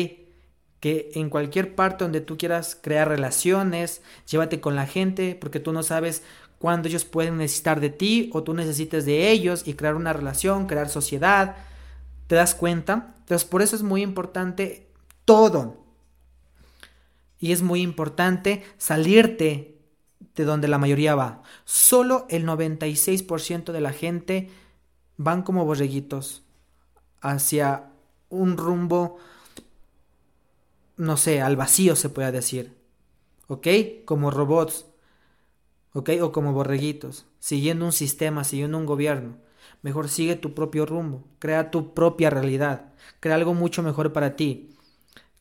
Que 0.80 1.12
en 1.16 1.30
cualquier 1.30 1.74
parte 1.74 2.04
donde 2.04 2.22
tú 2.22 2.38
quieras 2.38 2.78
crear 2.80 3.08
relaciones, 3.08 4.02
llévate 4.30 4.60
con 4.60 4.76
la 4.76 4.86
gente, 4.86 5.36
porque 5.40 5.60
tú 5.60 5.74
no 5.74 5.82
sabes 5.82 6.24
cuándo 6.66 6.88
ellos 6.88 7.06
pueden 7.06 7.38
necesitar 7.38 7.80
de 7.80 7.92
ti 7.92 8.32
o 8.34 8.42
tú 8.42 8.56
necesites 8.56 9.06
de 9.06 9.30
ellos 9.30 9.68
y 9.68 9.76
crear 9.76 9.94
una 9.94 10.14
relación, 10.14 10.66
crear 10.66 10.90
sociedad. 10.90 11.58
¿Te 12.26 12.34
das 12.34 12.56
cuenta? 12.56 13.14
Entonces, 13.20 13.48
por 13.48 13.62
eso 13.62 13.76
es 13.76 13.84
muy 13.84 14.02
importante 14.02 14.90
todo. 15.26 15.78
Y 17.40 17.52
es 17.52 17.62
muy 17.62 17.84
importante 17.84 18.64
salirte 18.80 19.78
de 20.36 20.44
donde 20.44 20.68
la 20.68 20.80
mayoría 20.80 21.14
va. 21.14 21.44
Solo 21.66 22.26
el 22.32 22.48
96% 22.48 23.72
de 23.72 23.82
la 23.82 23.94
gente 23.94 24.50
van 25.18 25.44
como 25.44 25.66
borreguitos 25.66 26.42
hacia 27.22 27.92
un 28.30 28.58
rumbo, 28.58 29.20
no 30.98 31.16
sé, 31.16 31.44
al 31.44 31.58
vacío 31.58 31.96
se 31.96 32.10
puede 32.10 32.32
decir. 32.32 32.76
¿Ok? 33.46 33.68
Como 34.06 34.32
robots. 34.32 34.88
¿Ok? 35.96 36.10
O 36.22 36.34
como 36.34 36.52
borreguitos. 36.52 37.26
Siguiendo 37.40 37.86
un 37.86 37.94
sistema, 37.94 38.44
siguiendo 38.44 38.78
un 38.78 38.86
gobierno. 38.86 39.38
Mejor 39.82 40.10
sigue 40.10 40.36
tu 40.36 40.54
propio 40.54 40.86
rumbo. 40.86 41.24
Crea 41.40 41.72
tu 41.72 41.94
propia 41.94 42.30
realidad. 42.30 42.92
Crea 43.22 43.36
algo 43.36 43.54
mucho 43.54 43.82
mejor 43.82 44.12
para 44.12 44.36
ti. 44.36 44.76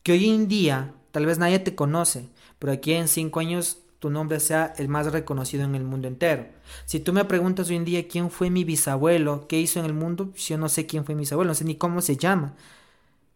Que 0.01 0.13
hoy 0.13 0.29
en 0.29 0.47
día 0.47 0.93
tal 1.11 1.25
vez 1.25 1.39
nadie 1.39 1.59
te 1.59 1.75
conoce, 1.75 2.29
pero 2.57 2.71
aquí 2.71 2.93
en 2.93 3.09
cinco 3.09 3.41
años 3.41 3.79
tu 3.99 4.09
nombre 4.09 4.39
sea 4.39 4.73
el 4.77 4.87
más 4.87 5.11
reconocido 5.11 5.65
en 5.65 5.75
el 5.75 5.83
mundo 5.83 6.07
entero. 6.07 6.47
Si 6.85 7.01
tú 7.01 7.11
me 7.11 7.25
preguntas 7.25 7.69
hoy 7.69 7.75
en 7.75 7.83
día 7.83 8.07
quién 8.07 8.29
fue 8.29 8.49
mi 8.49 8.63
bisabuelo, 8.63 9.49
qué 9.49 9.59
hizo 9.59 9.79
en 9.79 9.85
el 9.85 9.93
mundo, 9.93 10.29
pues 10.29 10.47
yo 10.47 10.57
no 10.57 10.69
sé 10.69 10.85
quién 10.85 11.03
fue 11.03 11.15
mi 11.15 11.21
bisabuelo, 11.21 11.49
no 11.49 11.55
sé 11.55 11.65
ni 11.65 11.75
cómo 11.75 12.01
se 12.01 12.15
llama. 12.15 12.55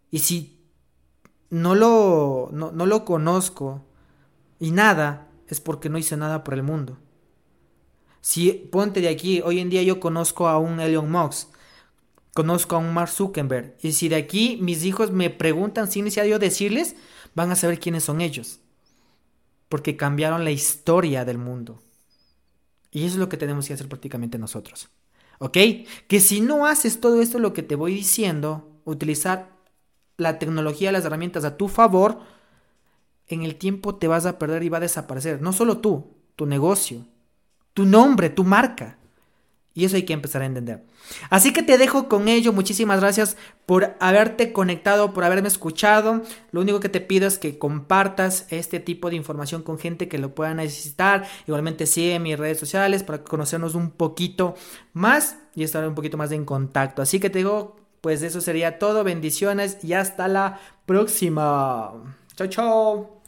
Y 0.09 0.19
si 0.19 0.57
no 1.49 1.75
lo, 1.75 2.49
no, 2.53 2.71
no 2.71 2.85
lo 2.85 3.03
conozco 3.03 3.83
y 4.57 4.71
nada, 4.71 5.27
es 5.49 5.59
porque 5.59 5.89
no 5.89 5.97
hice 5.97 6.15
nada 6.15 6.45
por 6.45 6.53
el 6.53 6.63
mundo. 6.63 6.97
Si 8.21 8.51
ponte 8.51 9.01
de 9.01 9.09
aquí, 9.09 9.41
hoy 9.41 9.59
en 9.59 9.69
día 9.69 9.83
yo 9.83 9.99
conozco 9.99 10.47
a 10.47 10.57
un 10.57 10.79
Elon 10.79 11.09
Musk, 11.11 11.49
conozco 12.33 12.75
a 12.75 12.79
un 12.79 12.93
Mark 12.93 13.09
Zuckerberg, 13.09 13.75
y 13.81 13.93
si 13.93 14.09
de 14.09 14.15
aquí 14.15 14.57
mis 14.61 14.83
hijos 14.83 15.11
me 15.11 15.29
preguntan 15.29 15.91
sin 15.91 16.05
necesidad 16.05 16.25
yo 16.25 16.39
decirles, 16.39 16.95
van 17.35 17.51
a 17.51 17.55
saber 17.55 17.79
quiénes 17.79 18.03
son 18.03 18.21
ellos 18.21 18.59
porque 19.69 19.95
cambiaron 19.95 20.43
la 20.43 20.51
historia 20.51 21.23
del 21.23 21.37
mundo. 21.37 21.81
Y 22.91 23.05
eso 23.05 23.13
es 23.13 23.19
lo 23.19 23.29
que 23.29 23.37
tenemos 23.37 23.67
que 23.67 23.75
hacer 23.75 23.87
prácticamente 23.87 24.39
nosotros. 24.39 24.89
¿Ok? 25.37 25.57
Que 26.07 26.19
si 26.19 26.41
no 26.41 26.65
haces 26.65 26.99
todo 26.99 27.21
esto 27.21 27.37
lo 27.37 27.53
que 27.53 27.63
te 27.63 27.75
voy 27.75 27.93
diciendo, 27.93 28.81
utilizar 28.83 29.51
la 30.17 30.39
tecnología, 30.39 30.91
las 30.91 31.05
herramientas 31.05 31.45
a 31.45 31.55
tu 31.55 31.67
favor, 31.67 32.19
en 33.27 33.43
el 33.43 33.55
tiempo 33.55 33.95
te 33.95 34.07
vas 34.07 34.25
a 34.25 34.39
perder 34.39 34.63
y 34.63 34.69
va 34.69 34.79
a 34.79 34.81
desaparecer. 34.81 35.39
No 35.39 35.53
solo 35.53 35.77
tú, 35.77 36.17
tu 36.35 36.47
negocio, 36.47 37.05
tu 37.73 37.85
nombre, 37.85 38.29
tu 38.29 38.43
marca. 38.43 38.97
Y 39.73 39.85
eso 39.85 39.95
hay 39.95 40.03
que 40.03 40.13
empezar 40.13 40.41
a 40.41 40.45
entender. 40.45 40.83
Así 41.29 41.53
que 41.53 41.63
te 41.63 41.77
dejo 41.77 42.09
con 42.09 42.27
ello. 42.27 42.51
Muchísimas 42.51 42.99
gracias 42.99 43.37
por 43.65 43.95
haberte 43.99 44.51
conectado, 44.51 45.13
por 45.13 45.23
haberme 45.23 45.47
escuchado. 45.47 46.23
Lo 46.51 46.61
único 46.61 46.79
que 46.79 46.89
te 46.89 47.01
pido 47.01 47.27
es 47.27 47.37
que 47.37 47.57
compartas 47.57 48.45
este 48.49 48.79
tipo 48.79 49.09
de 49.09 49.15
información 49.15 49.63
con 49.63 49.79
gente 49.79 50.07
que 50.07 50.17
lo 50.17 50.35
pueda 50.35 50.53
necesitar. 50.53 51.27
Igualmente 51.47 51.85
sigue 51.85 52.19
mis 52.19 52.37
redes 52.37 52.59
sociales 52.59 53.03
para 53.03 53.23
conocernos 53.23 53.75
un 53.75 53.91
poquito 53.91 54.55
más 54.91 55.37
y 55.55 55.63
estar 55.63 55.87
un 55.87 55.95
poquito 55.95 56.17
más 56.17 56.31
en 56.31 56.45
contacto. 56.45 57.01
Así 57.01 57.19
que 57.19 57.29
te 57.29 57.39
digo, 57.39 57.77
pues 58.01 58.21
eso 58.21 58.41
sería 58.41 58.79
todo. 58.79 59.03
Bendiciones 59.03 59.77
y 59.83 59.93
hasta 59.93 60.27
la 60.27 60.59
próxima. 60.85 61.93
Chao, 62.35 62.47
chao. 62.47 63.18